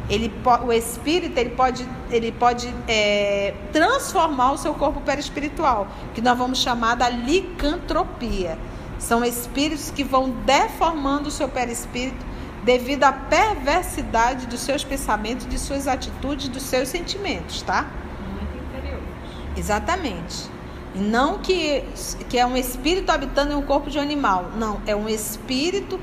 ele, 0.10 0.34
o 0.66 0.74
espírito 0.74 1.38
ele 1.38 1.52
pode, 1.52 1.88
ele 2.10 2.32
pode 2.32 2.74
é, 2.88 3.54
transformar 3.72 4.54
o 4.54 4.58
seu 4.58 4.74
corpo 4.74 5.00
perispiritual, 5.02 5.88
que 6.16 6.22
nós 6.22 6.38
vamos 6.38 6.58
chamar 6.58 6.96
da 6.96 7.10
licantropia. 7.10 8.58
São 8.98 9.24
espíritos 9.24 9.92
que 9.92 10.04
vão 10.04 10.30
deformando 10.46 11.30
o 11.30 11.32
seu 11.32 11.48
perispírito 11.48 12.26
devido 12.64 13.04
à 13.04 13.14
perversidade 13.14 14.48
dos 14.48 14.60
seus 14.60 14.84
pensamentos, 14.84 15.48
de 15.48 15.58
suas 15.58 15.88
atitudes, 15.88 16.50
dos 16.50 16.64
seus 16.64 16.90
sentimentos, 16.90 17.62
tá? 17.62 17.88
Muito 18.34 18.68
interiores. 18.68 19.08
Exatamente. 19.56 20.50
Não 20.96 21.38
que, 21.38 21.84
que 22.28 22.38
é 22.38 22.46
um 22.46 22.58
espírito 22.58 23.12
habitando 23.12 23.54
em 23.54 23.56
um 23.56 23.62
corpo 23.62 23.90
de 23.90 23.98
um 23.98 24.02
animal. 24.02 24.52
Não, 24.58 24.82
é 24.86 24.96
um 24.96 25.08
espírito 25.08 26.00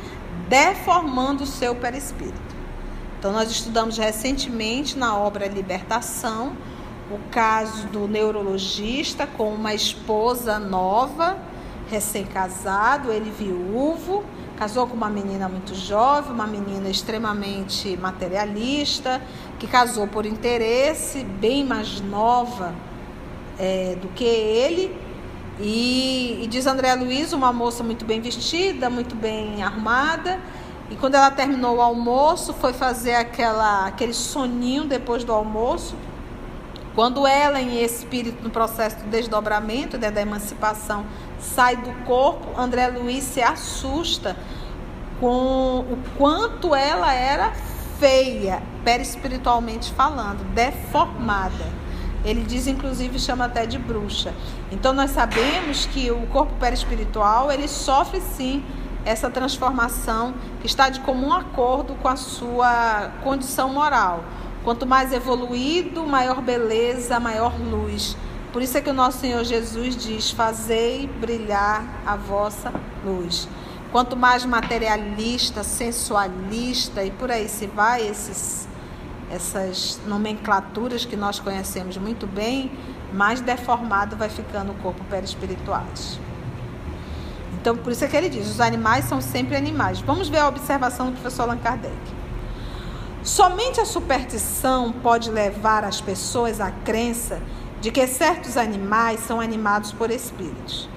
deformando 0.49 1.43
o 1.43 1.47
seu 1.47 1.75
perispírito. 1.75 2.46
Então, 3.27 3.35
nós 3.35 3.51
estudamos 3.51 3.99
recentemente 3.99 4.97
na 4.97 5.19
obra 5.19 5.49
Libertação 5.49 6.57
o 7.11 7.19
caso 7.29 7.89
do 7.89 8.07
neurologista 8.07 9.27
com 9.27 9.53
uma 9.53 9.75
esposa 9.75 10.61
nova, 10.61 11.37
recém-casado, 11.91 13.11
ele 13.11 13.33
viúvo, 13.37 14.23
casou 14.57 14.87
com 14.87 14.95
uma 14.95 15.11
menina 15.11 15.49
muito 15.49 15.75
jovem, 15.75 16.31
uma 16.31 16.47
menina 16.47 16.89
extremamente 16.89 17.97
materialista, 17.97 19.21
que 19.59 19.67
casou 19.67 20.07
por 20.07 20.25
interesse, 20.25 21.25
bem 21.25 21.65
mais 21.65 22.01
nova 22.01 22.73
é, 23.59 23.97
do 24.01 24.07
que 24.15 24.23
ele. 24.23 24.97
E, 25.59 26.43
e 26.45 26.47
diz 26.47 26.65
André 26.65 26.95
Luiz, 26.95 27.33
uma 27.33 27.53
moça 27.53 27.83
muito 27.83 28.05
bem 28.05 28.21
vestida, 28.21 28.89
muito 28.89 29.17
bem 29.17 29.65
arrumada. 29.65 30.39
E 30.91 30.95
quando 30.95 31.17
ela 31.17 31.31
terminou 31.31 31.77
o 31.77 31.81
almoço, 31.81 32.53
foi 32.53 32.73
fazer 32.73 33.15
aquela, 33.15 33.87
aquele 33.87 34.15
soninho 34.15 34.85
depois 34.85 35.25
do 35.25 35.33
almoço. 35.33 35.97
Quando 36.95 37.27
ela, 37.27 37.61
em 37.61 37.83
espírito, 37.83 38.43
no 38.43 38.51
processo 38.51 38.99
do 38.99 39.11
desdobramento, 39.11 39.99
né, 39.99 40.11
da 40.11 40.23
emancipação, 40.23 41.05
sai 41.39 41.77
do 41.77 41.93
corpo, 42.05 42.59
André 42.59 42.89
Luiz 42.89 43.25
se 43.25 43.43
assusta 43.43 44.37
com 45.21 45.81
o 45.81 45.99
quanto 46.17 46.75
ela 46.75 47.13
era 47.13 47.53
feia, 47.99 48.63
perispiritualmente 48.85 49.93
falando, 49.93 50.45
deformada. 50.55 51.67
Ele 52.25 52.43
diz, 52.43 52.67
inclusive, 52.67 53.19
chama 53.19 53.45
até 53.45 53.67
de 53.67 53.79
bruxa. 53.79 54.33
Então, 54.71 54.93
nós 54.93 55.11
sabemos 55.11 55.87
que 55.87 56.11
o 56.11 56.27
corpo 56.29 56.55
perispiritual, 56.59 57.53
ele 57.53 57.69
sofre 57.69 58.21
sim 58.21 58.65
essa 59.07 59.31
transformação 59.31 60.35
que 60.61 60.67
está 60.67 60.91
de 60.91 60.99
comum 61.01 61.33
acordo 61.33 61.95
com 61.95 62.09
a 62.09 62.17
sua 62.17 63.13
condição 63.23 63.73
moral. 63.73 64.25
Quanto 64.65 64.85
mais 64.85 65.13
evoluído, 65.13 66.05
maior 66.05 66.43
beleza, 66.43 67.21
maior 67.21 67.57
luz. 67.57 68.17
Por 68.53 68.61
isso 68.61 68.77
é 68.77 68.81
que 68.81 68.91
o 68.91 68.95
nosso 68.95 69.21
Senhor 69.21 69.45
Jesus 69.45 69.97
diz: 69.97 70.33
Fazei 70.33 71.07
brilhar 71.07 71.85
a 72.05 72.17
vossa 72.17 72.73
luz. 73.05 73.49
Quanto 73.93 74.17
mais 74.17 74.45
materialista, 74.45 75.63
sensualista 75.63 77.05
e 77.05 77.13
por 77.13 77.31
aí 77.31 77.49
se 77.49 77.69
vai, 77.69 78.07
esses, 78.07 78.67
essas 79.31 80.01
nomenclaturas 80.05 81.05
que 81.05 81.17
nós 81.17 81.39
conhecemos 81.39 81.97
muito 81.97 82.27
bem, 82.27 82.73
mais 83.13 83.41
deformado 83.41 84.17
vai 84.17 84.29
ficando 84.29 84.73
o 84.73 84.75
corpo 84.75 85.05
perispiritual. 85.05 85.85
Então, 87.67 87.77
por 87.77 87.91
isso 87.91 88.05
é 88.05 88.07
que 88.07 88.17
ele 88.17 88.29
diz: 88.29 88.49
os 88.49 88.61
animais 88.61 89.07
são 89.07 89.21
sempre 89.21 89.57
animais. 89.57 89.99
Vamos 89.99 90.29
ver 90.29 90.39
a 90.39 90.47
observação 90.47 91.07
do 91.07 91.15
professor 91.15 91.43
Allan 91.43 91.59
Kardec. 91.59 91.97
Somente 93.25 93.81
a 93.81 93.85
superstição 93.85 94.93
pode 94.93 95.33
levar 95.33 95.83
as 95.83 96.01
pessoas 96.01 96.61
à 96.61 96.71
crença 96.71 97.43
de 97.81 97.91
que 97.91 98.07
certos 98.07 98.57
animais 98.57 99.19
são 99.19 99.41
animados 99.41 99.91
por 99.91 100.13
espíritos. 100.13 100.89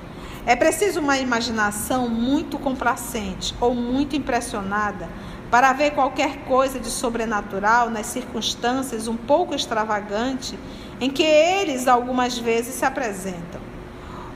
É 0.46 0.56
preciso 0.56 1.00
uma 1.00 1.18
imaginação 1.18 2.08
muito 2.08 2.60
complacente 2.60 3.56
ou 3.60 3.74
muito 3.74 4.16
impressionada 4.16 5.10
para 5.50 5.74
ver 5.74 5.96
qualquer 5.96 6.46
coisa 6.46 6.80
de 6.80 6.92
sobrenatural 6.92 7.90
nas 7.90 8.06
circunstâncias 8.06 9.08
um 9.08 9.18
pouco 9.18 9.56
extravagante 9.56 10.58
em 11.02 11.10
que 11.10 11.24
eles 11.24 11.88
algumas 11.88 12.38
vezes 12.38 12.76
se 12.76 12.86
apresentam. 12.86 13.69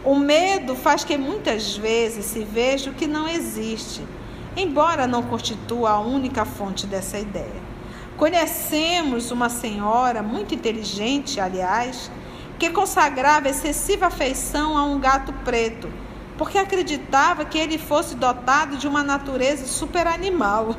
O 0.05 0.15
medo 0.15 0.75
faz 0.75 1.05
que 1.05 1.17
muitas 1.17 1.77
vezes 1.77 2.25
se 2.25 2.43
veja 2.43 2.89
o 2.89 2.93
que 2.93 3.07
não 3.07 3.25
existe, 3.25 4.05
embora 4.57 5.07
não 5.07 5.23
constitua 5.23 5.91
a 5.91 5.99
única 5.99 6.43
fonte 6.43 6.85
dessa 6.85 7.17
ideia. 7.17 7.63
Conhecemos 8.17 9.31
uma 9.31 9.47
senhora 9.47 10.21
muito 10.21 10.53
inteligente, 10.53 11.39
aliás, 11.39 12.11
que 12.59 12.69
consagrava 12.69 13.47
excessiva 13.47 14.07
afeição 14.07 14.77
a 14.77 14.83
um 14.83 14.99
gato 14.99 15.31
preto, 15.45 15.89
porque 16.37 16.57
acreditava 16.57 17.45
que 17.45 17.57
ele 17.57 17.77
fosse 17.77 18.15
dotado 18.15 18.75
de 18.75 18.87
uma 18.87 19.03
natureza 19.03 19.65
superanimal. 19.65 20.75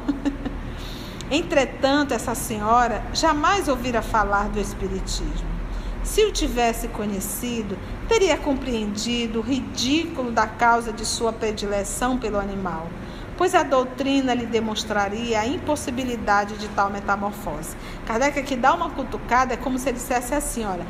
Entretanto, 1.31 2.13
essa 2.13 2.35
senhora 2.35 3.03
jamais 3.15 3.69
ouvira 3.69 4.03
falar 4.03 4.51
do 4.51 4.61
Espiritismo. 4.61 5.54
Se 6.05 6.25
o 6.25 6.31
tivesse 6.31 6.89
conhecido, 6.89 7.77
teria 8.07 8.37
compreendido 8.37 9.41
o 9.41 9.43
ridículo 9.43 10.31
da 10.31 10.47
causa 10.47 10.93
de 10.93 11.05
sua 11.05 11.33
predileção 11.33 12.19
pelo 12.19 12.39
animal 12.39 12.89
pois 13.37 13.55
a 13.55 13.63
doutrina 13.63 14.35
lhe 14.35 14.47
demonstraria 14.47 15.41
a 15.41 15.47
impossibilidade 15.47 16.57
de 16.57 16.69
tal 16.69 16.91
metamorfose. 16.91 17.77
Kardec 18.07 18.39
aqui 18.39 18.57
dá 18.57 18.75
uma 18.75 18.91
cutucada, 18.91 19.55
é 19.55 19.57
como 19.57 19.79
se 19.79 19.89
ele 19.89 19.99
dissesse 19.99 20.35
assim, 20.35 20.65
olha, 20.65 20.87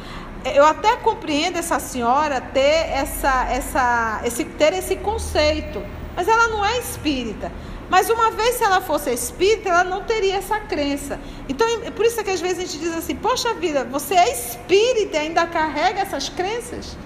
eu 0.54 0.64
até 0.64 0.96
compreendo 0.96 1.58
essa 1.58 1.78
senhora 1.78 2.40
ter, 2.40 2.90
essa, 2.90 3.46
essa, 3.50 4.20
esse, 4.24 4.44
ter 4.44 4.72
esse 4.74 4.96
conceito, 4.96 5.82
mas 6.14 6.28
ela 6.28 6.48
não 6.48 6.64
é 6.64 6.78
espírita. 6.78 7.50
Mas 7.90 8.08
uma 8.08 8.30
vez 8.30 8.56
se 8.56 8.64
ela 8.64 8.80
fosse 8.80 9.12
espírita, 9.12 9.68
ela 9.68 9.84
não 9.84 10.04
teria 10.04 10.36
essa 10.36 10.58
crença. 10.60 11.20
Então, 11.48 11.66
é 11.84 11.90
por 11.90 12.04
isso 12.06 12.22
que 12.24 12.30
às 12.30 12.40
vezes 12.40 12.58
a 12.58 12.62
gente 12.62 12.78
diz 12.78 12.96
assim, 12.96 13.14
poxa 13.14 13.52
vida, 13.54 13.84
você 13.84 14.14
é 14.14 14.32
espírita 14.32 15.16
e 15.16 15.20
ainda 15.20 15.46
carrega 15.46 16.00
essas 16.00 16.28
crenças? 16.28 16.96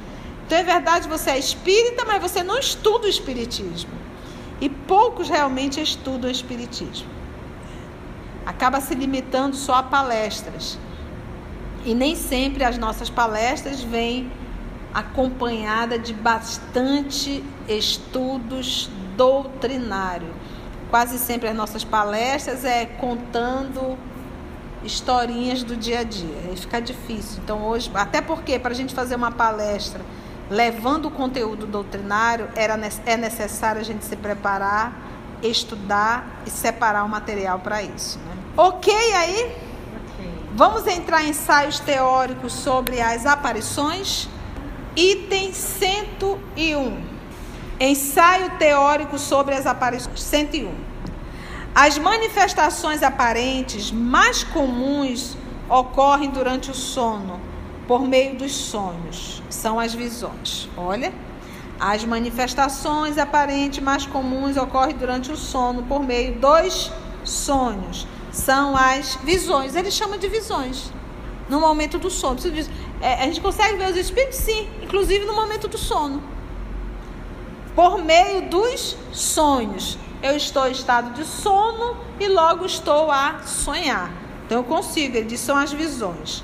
Então 0.47 0.57
é 0.57 0.63
verdade, 0.63 1.09
você 1.09 1.31
é 1.33 1.39
espírita, 1.39 2.05
mas 2.07 2.23
você 2.23 2.43
não 2.43 2.59
estuda 2.59 3.07
o 3.07 3.11
espiritismo. 3.11 3.91
E 4.61 4.69
poucos 4.69 5.29
realmente 5.29 5.81
estudam 5.81 6.29
o 6.29 6.33
Espiritismo. 6.33 7.07
Acaba 8.45 8.81
se 8.81 8.95
limitando 8.95 9.55
só 9.55 9.75
a 9.75 9.83
palestras. 9.83 10.79
E 11.85 11.95
nem 11.95 12.17
sempre 12.17 12.65
as 12.65 12.77
nossas 12.77 13.09
palestras 13.09 13.83
vêm 13.83 14.33
acompanhada 14.93 15.99
de 15.99 16.13
bastante 16.13 17.45
estudos 17.69 18.91
doutrinários. 19.17 20.31
Quase 20.91 21.19
sempre 21.19 21.49
as 21.49 21.57
nossas 21.57 21.85
palestras 21.85 22.65
é 22.65 22.87
contando 22.87 23.99
historinhas 24.83 25.63
do 25.63 25.77
dia 25.77 26.01
a 26.01 26.05
dia. 26.05 26.37
Aí 26.49 26.57
fica 26.57 26.81
difícil. 26.81 27.41
Então 27.45 27.63
hoje, 27.67 27.91
até 27.95 28.21
porque 28.21 28.59
para 28.59 28.73
a 28.73 28.75
gente 28.75 28.95
fazer 28.95 29.17
uma 29.17 29.31
palestra 29.31 30.01
levando 30.51 31.07
o 31.07 31.11
conteúdo 31.11 31.67
doutrinário, 31.67 32.49
era, 32.55 32.79
é 33.05 33.17
necessário 33.17 33.81
a 33.81 33.85
gente 33.85 34.05
se 34.05 34.17
preparar, 34.17 34.93
estudar 35.43 36.43
e 36.47 36.51
separar 36.51 37.05
o 37.05 37.09
material 37.09 37.59
para 37.59 37.83
isso. 37.83 38.19
Né? 38.19 38.37
Ok 38.57 38.93
aí? 39.13 39.45
Okay. 40.15 40.33
Vamos 40.55 40.87
entrar 40.87 41.23
em 41.23 41.31
ensaios 41.31 41.79
teóricos 41.81 42.53
sobre 42.53 43.01
as 43.01 43.27
aparições. 43.27 44.29
Item 44.97 45.53
101. 45.53 47.08
Ensaio 47.81 48.51
teórico 48.59 49.19
sobre 49.19 49.55
as 49.55 49.65
aparições. 49.65 50.21
101. 50.21 50.75
As 51.73 51.97
manifestações 51.97 53.05
aparentes 53.05 53.93
mais 53.93 54.43
comuns 54.43 55.37
ocorrem 55.69 56.29
durante 56.29 56.73
o 56.73 56.75
sono 56.75 57.41
por 57.87 58.03
meio 58.03 58.35
dos 58.35 58.53
sonhos, 58.53 59.43
são 59.49 59.79
as 59.79 59.95
visões. 59.95 60.69
Olha, 60.77 61.13
as 61.79 62.05
manifestações 62.05 63.17
aparentes 63.17 63.83
mais 63.83 64.05
comuns 64.05 64.57
ocorrem 64.57 64.97
durante 64.97 65.31
o 65.31 65.37
sono 65.37 65.85
por 65.85 66.03
meio 66.03 66.35
dos 66.35 66.91
sonhos, 67.23 68.09
são 68.33 68.77
as 68.77 69.15
visões. 69.23 69.77
Ele 69.77 69.91
chama 69.93 70.19
de 70.19 70.29
visões 70.29 70.93
no 71.49 71.61
momento 71.61 71.97
do 71.97 72.11
sono. 72.11 72.41
É, 73.01 73.15
a 73.23 73.27
gente 73.27 73.41
consegue 73.41 73.77
ver 73.77 73.89
os 73.91 73.97
espíritos? 73.97 74.37
Sim, 74.37 74.69
inclusive 74.83 75.25
no 75.25 75.35
momento 75.35 75.69
do 75.69 75.79
sono. 75.79 76.38
Por 77.79 78.03
meio 78.03 78.43
dos 78.49 78.97
sonhos. 79.13 79.97
Eu 80.21 80.37
estou 80.37 80.67
em 80.67 80.73
estado 80.73 81.13
de 81.13 81.25
sono 81.25 81.97
e 82.19 82.27
logo 82.27 82.67
estou 82.67 83.09
a 83.09 83.43
sonhar. 83.47 84.11
Então 84.45 84.59
eu 84.59 84.65
consigo, 84.65 85.17
ele 85.17 85.27
diz, 85.27 85.39
são 85.39 85.57
as 85.57 85.73
visões. 85.73 86.43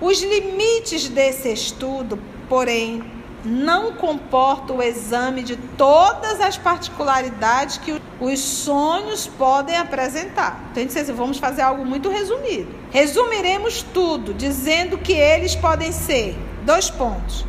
Os 0.00 0.22
limites 0.22 1.08
desse 1.08 1.52
estudo, 1.52 2.16
porém, 2.48 3.02
não 3.44 3.94
comportam 3.94 4.76
o 4.76 4.82
exame 4.84 5.42
de 5.42 5.56
todas 5.56 6.40
as 6.40 6.56
particularidades 6.56 7.78
que 7.78 8.00
os 8.20 8.38
sonhos 8.38 9.26
podem 9.26 9.76
apresentar. 9.76 10.62
Então, 10.70 10.84
assim, 10.84 11.12
vamos 11.12 11.38
fazer 11.38 11.62
algo 11.62 11.84
muito 11.84 12.08
resumido. 12.08 12.72
Resumiremos 12.92 13.82
tudo, 13.92 14.32
dizendo 14.32 14.96
que 14.96 15.12
eles 15.12 15.56
podem 15.56 15.90
ser 15.90 16.38
dois 16.64 16.88
pontos. 16.88 17.44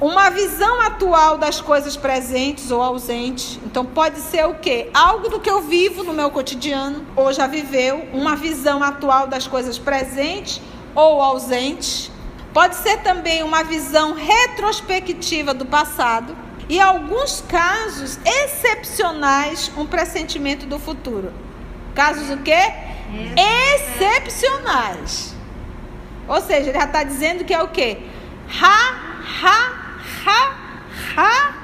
Uma 0.00 0.30
visão 0.30 0.80
atual 0.82 1.36
das 1.38 1.60
coisas 1.60 1.96
presentes 1.96 2.70
ou 2.70 2.80
ausentes. 2.80 3.58
Então 3.66 3.84
pode 3.84 4.20
ser 4.20 4.46
o 4.46 4.54
quê? 4.54 4.88
Algo 4.94 5.28
do 5.28 5.40
que 5.40 5.50
eu 5.50 5.62
vivo 5.62 6.04
no 6.04 6.12
meu 6.12 6.30
cotidiano 6.30 7.04
ou 7.16 7.32
já 7.32 7.48
viveu, 7.48 8.06
uma 8.12 8.36
visão 8.36 8.80
atual 8.80 9.26
das 9.26 9.48
coisas 9.48 9.76
presentes 9.76 10.60
ou 10.94 11.20
ausente. 11.20 12.12
Pode 12.54 12.76
ser 12.76 12.98
também 12.98 13.42
uma 13.42 13.64
visão 13.64 14.14
retrospectiva 14.14 15.52
do 15.52 15.66
passado 15.66 16.36
e, 16.68 16.78
alguns 16.78 17.40
casos 17.40 18.20
excepcionais, 18.24 19.70
um 19.76 19.84
pressentimento 19.84 20.64
do 20.64 20.78
futuro. 20.78 21.32
Casos 21.94 22.30
o 22.30 22.36
quê? 22.38 22.72
Excepcionais. 23.74 25.34
Ou 26.28 26.40
seja, 26.40 26.70
ele 26.70 26.78
já 26.78 26.84
está 26.84 27.02
dizendo 27.02 27.44
que 27.44 27.54
é 27.54 27.62
o 27.62 27.68
quê? 27.68 27.98
Ra, 28.46 28.94
ra, 29.40 29.87
ra, 30.24 30.56
ra, 31.14 31.54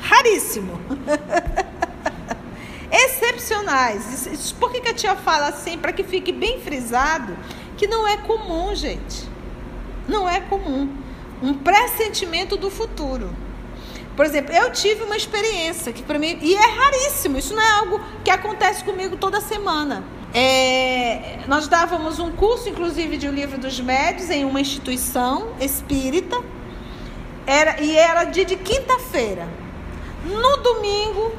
raríssimo. 0.00 0.80
excepcionais. 2.90 4.52
Por 4.58 4.72
que, 4.72 4.80
que 4.80 4.88
a 4.88 4.94
tia 4.94 5.16
fala 5.16 5.48
assim? 5.48 5.78
Para 5.78 5.92
que 5.92 6.02
fique 6.02 6.32
bem 6.32 6.60
frisado 6.60 7.36
que 7.76 7.86
não 7.86 8.06
é 8.06 8.16
comum, 8.18 8.74
gente. 8.74 9.28
Não 10.08 10.28
é 10.28 10.40
comum. 10.40 10.88
Um 11.42 11.54
pressentimento 11.54 12.56
do 12.56 12.70
futuro. 12.70 13.30
Por 14.16 14.26
exemplo, 14.26 14.54
eu 14.54 14.70
tive 14.72 15.04
uma 15.04 15.16
experiência 15.16 15.92
que 15.92 16.02
para 16.02 16.18
mim 16.18 16.38
e 16.42 16.54
é 16.54 16.66
raríssimo. 16.66 17.38
Isso 17.38 17.54
não 17.54 17.62
é 17.62 17.70
algo 17.78 18.00
que 18.22 18.30
acontece 18.30 18.84
comigo 18.84 19.16
toda 19.16 19.40
semana. 19.40 20.04
É, 20.34 21.40
nós 21.48 21.66
dávamos 21.66 22.18
um 22.18 22.30
curso, 22.30 22.68
inclusive, 22.68 23.16
de 23.16 23.26
O 23.26 23.32
Livro 23.32 23.58
dos 23.58 23.80
Médios 23.80 24.30
em 24.30 24.44
uma 24.44 24.60
instituição 24.60 25.54
espírita. 25.60 26.36
Era, 27.50 27.80
e 27.80 27.96
era 27.96 28.22
dia 28.22 28.44
de 28.44 28.54
quinta-feira. 28.54 29.48
No 30.24 30.58
domingo, 30.58 31.32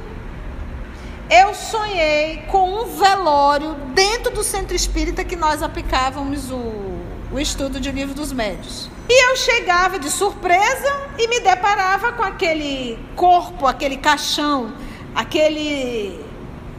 eu 1.30 1.54
sonhei 1.56 2.44
com 2.50 2.82
um 2.82 2.98
velório 2.98 3.76
dentro 3.96 4.30
do 4.30 4.44
centro 4.44 4.76
espírita 4.76 5.24
que 5.24 5.38
nós 5.38 5.64
aplicávamos 5.64 6.52
o, 6.52 7.00
o 7.32 7.40
estudo 7.40 7.80
de 7.80 7.90
Livro 7.94 8.14
dos 8.14 8.34
Médios. 8.34 8.90
E 9.08 9.30
eu 9.30 9.38
chegava 9.38 9.98
de 9.98 10.10
surpresa 10.10 11.08
e 11.18 11.30
me 11.30 11.40
deparava 11.40 12.12
com 12.12 12.24
aquele 12.24 13.00
corpo, 13.16 13.66
aquele 13.66 13.96
caixão, 13.96 14.74
aquele. 15.16 16.20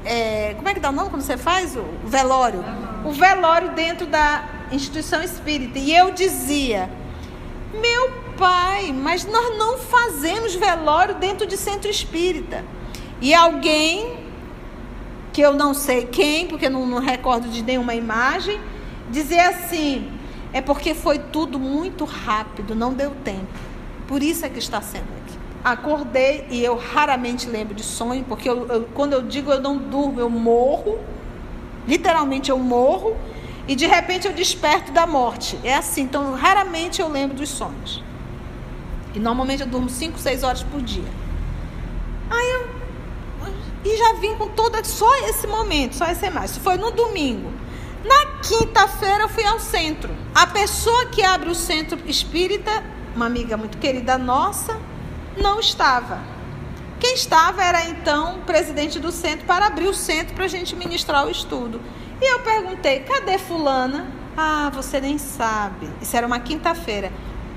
É, 0.04 0.52
como 0.56 0.68
é 0.68 0.74
que 0.74 0.80
dá 0.80 0.90
o 0.90 0.92
nome 0.92 1.08
quando 1.08 1.22
você 1.22 1.38
faz? 1.38 1.74
O 1.74 1.86
velório. 2.04 2.62
O 3.02 3.12
velório 3.12 3.70
dentro 3.70 4.06
da 4.06 4.44
instituição 4.70 5.22
espírita. 5.22 5.78
E 5.78 5.96
eu 5.96 6.10
dizia: 6.10 6.90
Meu 7.72 8.21
pai, 8.36 8.92
mas 8.92 9.24
nós 9.24 9.58
não 9.58 9.78
fazemos 9.78 10.54
velório 10.54 11.14
dentro 11.16 11.46
de 11.46 11.56
centro 11.56 11.90
espírita. 11.90 12.64
E 13.20 13.32
alguém, 13.34 14.18
que 15.32 15.40
eu 15.40 15.52
não 15.52 15.74
sei 15.74 16.06
quem, 16.06 16.46
porque 16.46 16.68
não, 16.68 16.86
não 16.86 16.98
recordo 16.98 17.48
de 17.48 17.62
nenhuma 17.62 17.94
imagem, 17.94 18.60
dizia 19.10 19.48
assim 19.48 20.10
é 20.52 20.60
porque 20.60 20.94
foi 20.94 21.18
tudo 21.18 21.58
muito 21.58 22.04
rápido, 22.04 22.74
não 22.74 22.92
deu 22.92 23.10
tempo. 23.24 23.46
Por 24.06 24.22
isso 24.22 24.44
é 24.44 24.48
que 24.48 24.58
está 24.58 24.80
sendo 24.80 25.04
aqui. 25.04 25.38
Acordei 25.64 26.46
e 26.50 26.62
eu 26.62 26.76
raramente 26.76 27.48
lembro 27.48 27.74
de 27.74 27.82
sonho, 27.82 28.24
porque 28.28 28.48
eu, 28.48 28.66
eu, 28.68 28.88
quando 28.94 29.14
eu 29.14 29.22
digo 29.22 29.50
eu 29.50 29.60
não 29.60 29.78
durmo, 29.78 30.20
eu 30.20 30.28
morro. 30.28 30.98
Literalmente 31.88 32.50
eu 32.50 32.58
morro 32.58 33.16
e 33.66 33.74
de 33.74 33.86
repente 33.86 34.26
eu 34.26 34.32
desperto 34.34 34.92
da 34.92 35.06
morte. 35.06 35.58
É 35.64 35.74
assim, 35.74 36.02
então 36.02 36.34
raramente 36.34 37.00
eu 37.00 37.08
lembro 37.08 37.36
dos 37.36 37.48
sonhos. 37.48 38.02
E 39.14 39.18
normalmente 39.18 39.62
eu 39.62 39.66
durmo 39.66 39.88
5, 39.88 40.18
6 40.18 40.42
horas 40.42 40.62
por 40.62 40.80
dia. 40.80 41.04
Aí 42.30 42.50
eu. 42.50 42.82
E 43.84 43.96
já 43.96 44.12
vim 44.14 44.36
com 44.36 44.48
toda. 44.48 44.82
Só 44.84 45.14
esse 45.28 45.46
momento, 45.46 45.96
só 45.96 46.06
esse 46.06 46.30
mais. 46.30 46.52
Isso 46.52 46.60
foi 46.60 46.76
no 46.76 46.90
domingo. 46.90 47.52
Na 48.04 48.38
quinta-feira 48.40 49.24
eu 49.24 49.28
fui 49.28 49.44
ao 49.44 49.60
centro. 49.60 50.14
A 50.34 50.46
pessoa 50.46 51.06
que 51.06 51.22
abre 51.22 51.50
o 51.50 51.54
centro 51.54 51.98
espírita, 52.06 52.82
uma 53.14 53.26
amiga 53.26 53.56
muito 53.56 53.78
querida 53.78 54.18
nossa, 54.18 54.76
não 55.36 55.60
estava. 55.60 56.20
Quem 56.98 57.14
estava 57.14 57.62
era 57.62 57.84
então 57.86 58.36
o 58.36 58.38
presidente 58.42 58.98
do 58.98 59.10
centro 59.10 59.44
para 59.46 59.66
abrir 59.66 59.88
o 59.88 59.94
centro 59.94 60.34
para 60.34 60.44
a 60.44 60.48
gente 60.48 60.74
ministrar 60.76 61.26
o 61.26 61.30
estudo. 61.30 61.80
E 62.20 62.32
eu 62.32 62.40
perguntei: 62.40 63.00
cadê 63.00 63.38
Fulana? 63.38 64.06
Ah, 64.36 64.70
você 64.72 65.00
nem 65.00 65.18
sabe. 65.18 65.88
Isso 66.00 66.16
era 66.16 66.26
uma 66.26 66.40
quinta-feira. 66.40 67.12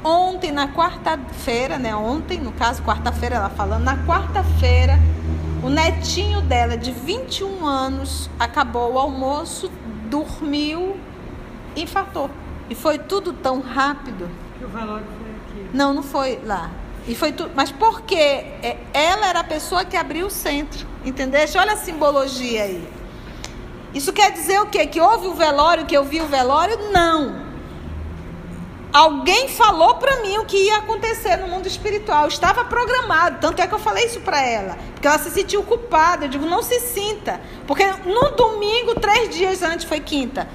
Ontem, 0.05 0.51
na 0.51 0.67
quarta-feira, 0.67 1.79
né? 1.79 1.95
Ontem, 1.95 2.37
no 2.37 2.51
caso, 2.51 2.83
quarta-feira, 2.83 3.37
ela 3.37 3.49
falando, 3.49 3.85
na 3.85 3.97
quarta-feira, 4.05 4.99
o 5.63 5.69
netinho 5.69 6.41
dela, 6.41 6.77
de 6.77 6.91
21 6.91 7.65
anos, 7.65 8.29
acabou 8.39 8.93
o 8.93 8.99
almoço, 8.99 9.71
dormiu, 10.07 10.95
infartou. 11.75 12.29
E 12.69 12.75
foi 12.75 12.99
tudo 12.99 13.33
tão 13.33 13.61
rápido. 13.61 14.29
Que 14.59 14.65
o 14.65 14.67
velório 14.67 15.07
foi 15.17 15.63
aqui. 15.63 15.69
Não, 15.73 15.91
não 15.91 16.03
foi 16.03 16.39
lá. 16.45 16.69
E 17.07 17.15
foi 17.15 17.31
tudo, 17.31 17.49
mas 17.55 17.71
porque 17.71 18.15
é, 18.15 18.77
ela 18.93 19.25
era 19.25 19.39
a 19.39 19.43
pessoa 19.43 19.83
que 19.83 19.97
abriu 19.97 20.27
o 20.27 20.31
centro, 20.31 20.85
entendeu? 21.03 21.41
Olha 21.57 21.73
a 21.73 21.77
simbologia 21.77 22.61
aí. 22.61 22.87
Isso 23.91 24.13
quer 24.13 24.31
dizer 24.31 24.61
o 24.61 24.67
quê? 24.67 24.85
Que 24.85 25.01
houve 25.01 25.25
o 25.25 25.33
velório, 25.33 25.87
que 25.87 25.97
eu 25.97 26.03
vi 26.03 26.21
o 26.21 26.27
velório? 26.27 26.91
Não. 26.91 27.44
Alguém 28.95 29.49
falou 29.49 29.95
para 29.95 30.21
mim 30.21 30.37
o 30.37 30.45
que 30.45 30.55
ia 30.55 30.77
acontecer 30.77 31.35
no 31.35 31.49
mundo 31.49 31.67
espiritual. 31.67 32.29
Estava 32.29 32.63
programado. 32.63 33.39
Tanto 33.41 33.61
é 33.61 33.67
que 33.67 33.73
eu 33.73 33.79
falei 33.79 34.05
isso 34.05 34.21
para 34.21 34.41
ela. 34.41 34.77
Porque 34.93 35.05
ela 35.05 35.17
se 35.19 35.31
sentiu 35.31 35.61
culpada. 35.63 36.23
Eu 36.23 36.29
digo, 36.29 36.45
não 36.45 36.63
se 36.63 36.79
sinta. 36.79 37.41
Porque 37.67 37.85
no 38.05 38.31
domingo, 38.37 38.97
três 38.97 39.35
dias 39.35 39.61
antes, 39.61 39.85
foi 39.85 39.99
quinta. 39.99 40.47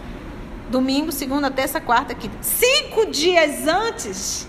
Domingo, 0.71 1.13
segunda, 1.13 1.51
terça, 1.51 1.83
quarta, 1.83 2.15
quinta. 2.15 2.39
Cinco 2.41 3.11
dias 3.11 3.67
antes, 3.67 4.49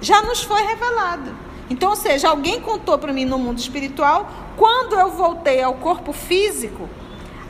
já 0.00 0.22
nos 0.22 0.42
foi 0.42 0.62
revelado. 0.62 1.36
Então, 1.68 1.90
ou 1.90 1.96
seja, 1.96 2.30
alguém 2.30 2.62
contou 2.62 2.96
para 2.96 3.12
mim 3.12 3.26
no 3.26 3.38
mundo 3.38 3.58
espiritual. 3.58 4.30
Quando 4.56 4.98
eu 4.98 5.10
voltei 5.10 5.62
ao 5.62 5.74
corpo 5.74 6.14
físico, 6.14 6.88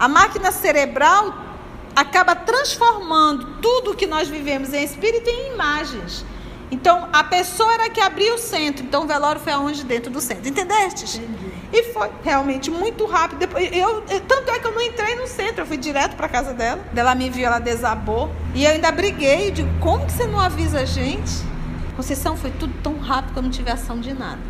a 0.01 0.09
máquina 0.09 0.51
cerebral 0.51 1.46
acaba 1.97 2.37
transformando 2.37 3.59
tudo 3.63 3.97
que 3.97 4.07
nós 4.07 4.29
vivemos 4.29 4.75
em 4.75 4.85
espírito 4.85 5.31
em 5.31 5.55
imagens. 5.55 6.27
Então, 6.71 7.09
a 7.13 7.25
pessoa 7.25 7.73
era 7.73 7.89
que 7.89 8.01
abriu 8.01 8.35
o 8.35 8.39
centro. 8.39 8.85
Então, 8.85 9.05
o 9.05 9.07
velório 9.07 9.41
foi 9.41 9.53
aonde? 9.53 9.83
Dentro 9.85 10.11
do 10.11 10.21
centro. 10.21 10.47
Entendeste? 10.49 11.19
Entendi. 11.19 11.53
E 11.73 11.83
foi 11.93 12.11
realmente 12.23 12.71
muito 12.71 13.07
rápido. 13.07 13.39
Depois, 13.39 13.69
eu, 13.73 14.05
eu, 14.11 14.21
tanto 14.21 14.51
é 14.51 14.59
que 14.59 14.67
eu 14.67 14.73
não 14.73 14.83
entrei 14.83 15.15
no 15.15 15.27
centro. 15.27 15.63
Eu 15.63 15.67
fui 15.67 15.77
direto 15.77 16.17
para 16.17 16.29
casa 16.29 16.53
dela. 16.53 16.85
Ela 16.95 17.15
me 17.15 17.31
viu, 17.31 17.47
ela 17.47 17.61
desabou. 17.61 18.31
E 18.55 18.65
eu 18.65 18.73
ainda 18.73 18.91
briguei. 18.91 19.53
Digo, 19.53 19.69
como 19.81 20.05
que 20.05 20.13
você 20.13 20.27
não 20.27 20.41
avisa 20.41 20.81
a 20.81 20.85
gente? 20.85 21.45
Conceição, 21.97 22.37
foi 22.37 22.51
tudo 22.51 22.75
tão 22.83 22.99
rápido 22.99 23.33
que 23.33 23.39
eu 23.39 23.43
não 23.45 23.51
tive 23.51 23.71
ação 23.71 24.01
de 24.01 24.13
nada. 24.13 24.41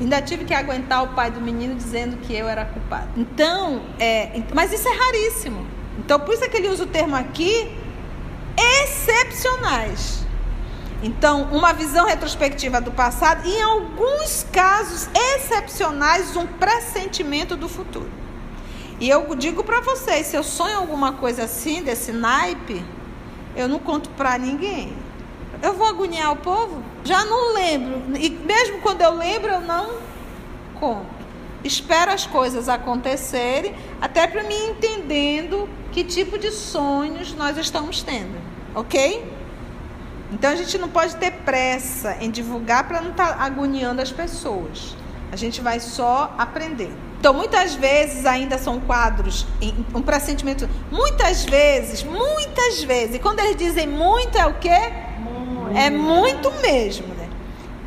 Ainda 0.00 0.22
tive 0.22 0.46
que 0.46 0.54
aguentar 0.54 1.04
o 1.04 1.08
pai 1.08 1.30
do 1.30 1.40
menino 1.40 1.74
dizendo 1.74 2.16
que 2.16 2.34
eu 2.34 2.48
era 2.48 2.64
culpada. 2.64 3.08
Então, 3.14 3.82
é, 3.98 4.42
mas 4.54 4.72
isso 4.72 4.88
é 4.88 4.96
raríssimo. 4.96 5.66
Então, 6.00 6.18
por 6.18 6.32
isso 6.32 6.44
é 6.44 6.48
que 6.48 6.56
ele 6.56 6.68
usa 6.68 6.84
o 6.84 6.86
termo 6.86 7.14
aqui, 7.14 7.70
excepcionais. 8.82 10.24
Então, 11.02 11.42
uma 11.52 11.74
visão 11.74 12.06
retrospectiva 12.06 12.80
do 12.80 12.90
passado, 12.90 13.46
e 13.46 13.52
em 13.52 13.62
alguns 13.62 14.46
casos 14.50 15.08
excepcionais, 15.14 16.34
um 16.36 16.46
pressentimento 16.46 17.54
do 17.54 17.68
futuro. 17.68 18.10
E 18.98 19.08
eu 19.08 19.34
digo 19.34 19.62
para 19.62 19.80
vocês, 19.80 20.26
se 20.26 20.36
eu 20.36 20.42
sonho 20.42 20.78
alguma 20.78 21.12
coisa 21.12 21.44
assim, 21.44 21.82
desse 21.82 22.12
naipe, 22.12 22.82
eu 23.54 23.68
não 23.68 23.78
conto 23.78 24.08
para 24.10 24.38
ninguém. 24.38 24.94
Eu 25.62 25.74
vou 25.74 25.86
agoniar 25.86 26.32
o 26.32 26.36
povo? 26.36 26.82
Já 27.04 27.24
não 27.26 27.52
lembro. 27.52 28.16
E 28.16 28.30
mesmo 28.30 28.80
quando 28.80 29.02
eu 29.02 29.14
lembro, 29.14 29.50
eu 29.50 29.60
não 29.60 29.98
conto 30.78 31.20
espero 31.64 32.10
as 32.10 32.26
coisas 32.26 32.68
acontecerem, 32.68 33.74
até 34.00 34.26
para 34.26 34.42
mim 34.42 34.70
entendendo 34.70 35.49
que 35.92 36.04
tipo 36.04 36.38
de 36.38 36.50
sonhos 36.50 37.34
nós 37.34 37.56
estamos 37.56 38.02
tendo, 38.02 38.38
ok? 38.74 39.24
Então 40.32 40.50
a 40.50 40.56
gente 40.56 40.78
não 40.78 40.88
pode 40.88 41.16
ter 41.16 41.32
pressa 41.32 42.16
em 42.20 42.30
divulgar 42.30 42.86
para 42.86 43.00
não 43.00 43.10
estar 43.10 43.36
tá 43.36 43.44
agoniando 43.44 44.00
as 44.00 44.12
pessoas. 44.12 44.96
A 45.32 45.36
gente 45.36 45.60
vai 45.60 45.80
só 45.80 46.34
aprender. 46.38 46.92
Então, 47.18 47.34
muitas 47.34 47.74
vezes 47.74 48.24
ainda 48.24 48.56
são 48.56 48.80
quadros, 48.80 49.46
um 49.94 50.00
pressentimento. 50.00 50.68
Muitas 50.90 51.44
vezes, 51.44 52.02
muitas 52.02 52.82
vezes. 52.82 53.16
E 53.16 53.18
quando 53.18 53.40
eles 53.40 53.56
dizem 53.56 53.86
muito, 53.86 54.38
é 54.38 54.46
o 54.46 54.54
quê? 54.54 54.90
Muito. 55.18 55.76
É 55.76 55.90
muito 55.90 56.50
mesmo, 56.62 57.08
né? 57.08 57.28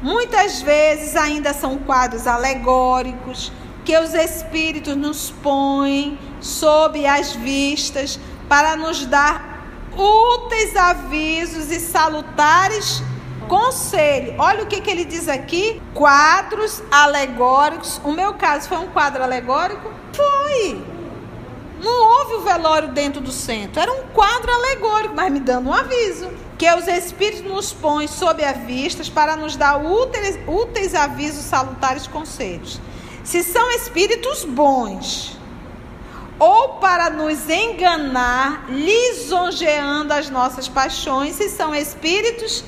Muitas 0.03 0.61
vezes 0.61 1.15
ainda 1.15 1.51
são 1.51 1.79
quadros 1.79 2.27
alegóricos, 2.27 3.51
que 3.83 3.97
os 3.97 4.13
Espíritos 4.13 4.95
nos 4.95 5.29
põem 5.29 6.17
sob 6.39 7.05
as 7.05 7.33
vistas 7.33 8.19
para 8.47 8.75
nos 8.75 9.05
dar 9.05 9.65
úteis 9.95 10.75
avisos 10.75 11.69
e 11.71 11.79
salutares 11.79 13.03
conselhos. 13.47 14.35
Olha 14.39 14.63
o 14.63 14.67
que, 14.67 14.81
que 14.81 14.89
ele 14.89 15.05
diz 15.05 15.27
aqui: 15.27 15.81
quadros 15.93 16.81
alegóricos. 16.91 17.99
O 18.03 18.11
meu 18.11 18.33
caso 18.33 18.69
foi 18.69 18.77
um 18.77 18.87
quadro 18.87 19.23
alegórico? 19.23 19.91
Foi. 20.13 20.81
Não 21.83 22.19
houve 22.19 22.35
o 22.35 22.41
velório 22.41 22.87
dentro 22.89 23.19
do 23.19 23.31
centro, 23.31 23.81
era 23.81 23.91
um 23.91 24.03
quadro 24.13 24.49
alegórico, 24.49 25.13
mas 25.13 25.29
me 25.29 25.41
dando 25.41 25.69
um 25.69 25.73
aviso. 25.73 26.29
Que 26.57 26.71
os 26.73 26.87
Espíritos 26.87 27.43
nos 27.43 27.73
põem 27.73 28.07
sob 28.07 28.41
as 28.41 28.55
vistas 28.59 29.09
para 29.09 29.35
nos 29.35 29.57
dar 29.57 29.83
úteis, 29.83 30.39
úteis 30.47 30.95
avisos, 30.95 31.43
salutares 31.43 32.07
conselhos 32.07 32.79
se 33.23 33.43
são 33.43 33.71
espíritos 33.71 34.43
bons, 34.43 35.37
ou 36.37 36.73
para 36.75 37.09
nos 37.09 37.49
enganar, 37.49 38.65
lisonjeando 38.69 40.13
as 40.13 40.29
nossas 40.29 40.67
paixões, 40.67 41.35
se 41.35 41.49
são 41.49 41.73
espíritos 41.73 42.63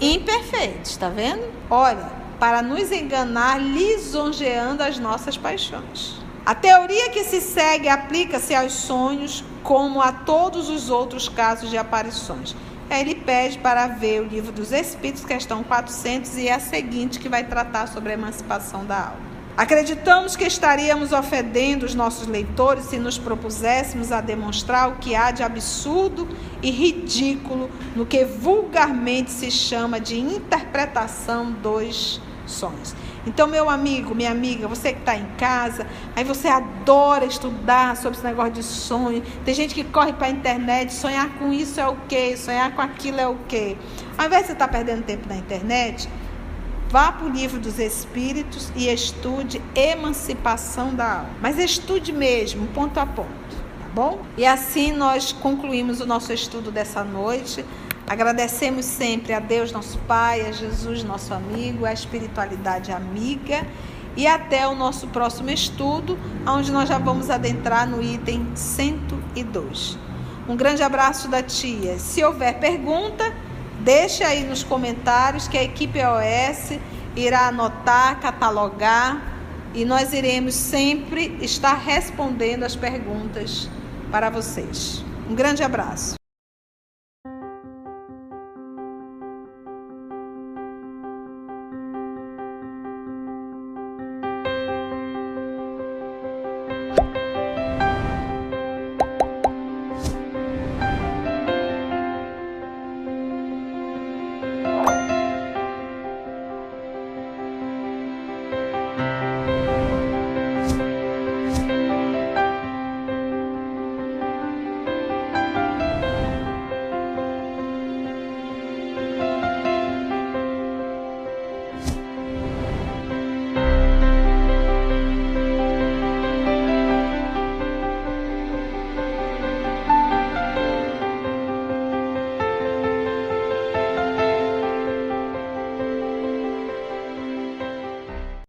imperfeitos, 0.00 0.96
tá 0.96 1.08
vendo? 1.08 1.42
Olha, 1.70 2.10
para 2.40 2.60
nos 2.62 2.90
enganar, 2.90 3.60
lisonjeando 3.60 4.82
as 4.82 4.98
nossas 4.98 5.36
paixões. 5.36 6.20
A 6.44 6.56
teoria 6.56 7.10
que 7.10 7.22
se 7.22 7.40
segue 7.40 7.88
aplica-se 7.88 8.52
aos 8.52 8.72
sonhos 8.72 9.44
como 9.62 10.02
a 10.02 10.10
todos 10.10 10.68
os 10.68 10.90
outros 10.90 11.28
casos 11.28 11.70
de 11.70 11.78
aparições. 11.78 12.56
Aí 12.90 13.00
ele 13.00 13.14
pede 13.14 13.58
para 13.58 13.86
ver 13.86 14.20
o 14.20 14.24
livro 14.24 14.50
dos 14.50 14.72
Espíritos, 14.72 15.24
questão 15.24 15.62
400, 15.62 16.36
e 16.36 16.48
é 16.48 16.54
a 16.54 16.60
seguinte 16.60 17.20
que 17.20 17.28
vai 17.28 17.44
tratar 17.44 17.86
sobre 17.86 18.10
a 18.10 18.14
emancipação 18.14 18.84
da 18.84 19.10
alma. 19.10 19.31
Acreditamos 19.54 20.34
que 20.34 20.44
estaríamos 20.44 21.12
ofendendo 21.12 21.84
os 21.84 21.94
nossos 21.94 22.26
leitores 22.26 22.84
se 22.84 22.98
nos 22.98 23.18
propuséssemos 23.18 24.10
a 24.10 24.22
demonstrar 24.22 24.88
o 24.88 24.96
que 24.96 25.14
há 25.14 25.30
de 25.30 25.42
absurdo 25.42 26.26
e 26.62 26.70
ridículo 26.70 27.70
no 27.94 28.06
que 28.06 28.24
vulgarmente 28.24 29.30
se 29.30 29.50
chama 29.50 30.00
de 30.00 30.18
interpretação 30.18 31.52
dos 31.52 32.18
sonhos. 32.46 32.94
Então, 33.26 33.46
meu 33.46 33.68
amigo, 33.68 34.14
minha 34.14 34.30
amiga, 34.30 34.66
você 34.66 34.92
que 34.94 35.00
está 35.00 35.16
em 35.16 35.26
casa, 35.38 35.86
aí 36.16 36.24
você 36.24 36.48
adora 36.48 37.24
estudar 37.24 37.96
sobre 37.96 38.18
esse 38.18 38.26
negócio 38.26 38.52
de 38.52 38.62
sonho. 38.62 39.22
Tem 39.44 39.54
gente 39.54 39.74
que 39.74 39.84
corre 39.84 40.14
para 40.14 40.26
a 40.28 40.30
internet, 40.30 40.92
sonhar 40.92 41.28
com 41.38 41.52
isso 41.52 41.78
é 41.78 41.86
o 41.86 41.96
quê? 42.08 42.36
Sonhar 42.36 42.74
com 42.74 42.80
aquilo 42.80 43.20
é 43.20 43.28
o 43.28 43.36
quê? 43.46 43.76
Ao 44.16 44.26
invés 44.26 44.42
de 44.42 44.46
você 44.48 44.52
estar 44.54 44.66
tá 44.66 44.72
perdendo 44.72 45.04
tempo 45.04 45.28
na 45.28 45.36
internet, 45.36 46.08
vá 46.92 47.10
para 47.10 47.26
o 47.26 47.30
livro 47.30 47.58
dos 47.58 47.78
Espíritos 47.78 48.70
e 48.76 48.86
estude 48.92 49.62
Emancipação 49.74 50.94
da 50.94 51.20
Alma. 51.20 51.30
Mas 51.40 51.58
estude 51.58 52.12
mesmo, 52.12 52.66
ponto 52.66 53.00
a 53.00 53.06
ponto, 53.06 53.56
tá 53.80 53.88
bom? 53.94 54.20
E 54.36 54.44
assim 54.44 54.92
nós 54.92 55.32
concluímos 55.32 56.02
o 56.02 56.06
nosso 56.06 56.34
estudo 56.34 56.70
dessa 56.70 57.02
noite. 57.02 57.64
Agradecemos 58.06 58.84
sempre 58.84 59.32
a 59.32 59.40
Deus, 59.40 59.72
nosso 59.72 59.96
Pai, 60.00 60.42
a 60.42 60.52
Jesus, 60.52 61.02
nosso 61.02 61.32
amigo, 61.32 61.86
a 61.86 61.94
espiritualidade 61.94 62.92
amiga. 62.92 63.66
E 64.14 64.26
até 64.26 64.68
o 64.68 64.74
nosso 64.74 65.06
próximo 65.06 65.48
estudo, 65.48 66.18
onde 66.46 66.70
nós 66.70 66.90
já 66.90 66.98
vamos 66.98 67.30
adentrar 67.30 67.88
no 67.88 68.02
item 68.02 68.46
102. 68.54 69.96
Um 70.46 70.56
grande 70.56 70.82
abraço 70.82 71.26
da 71.28 71.42
tia. 71.42 71.98
Se 71.98 72.22
houver 72.22 72.60
pergunta, 72.60 73.32
deixe 73.82 74.22
aí 74.22 74.44
nos 74.44 74.62
comentários 74.62 75.48
que 75.48 75.58
a 75.58 75.62
equipe 75.62 75.98
OS 76.00 76.78
irá 77.16 77.48
anotar, 77.48 78.20
catalogar 78.20 79.20
e 79.74 79.84
nós 79.84 80.12
iremos 80.12 80.54
sempre 80.54 81.36
estar 81.40 81.74
respondendo 81.74 82.64
as 82.64 82.76
perguntas 82.76 83.68
para 84.10 84.30
vocês. 84.30 85.04
Um 85.28 85.34
grande 85.34 85.62
abraço. 85.62 86.21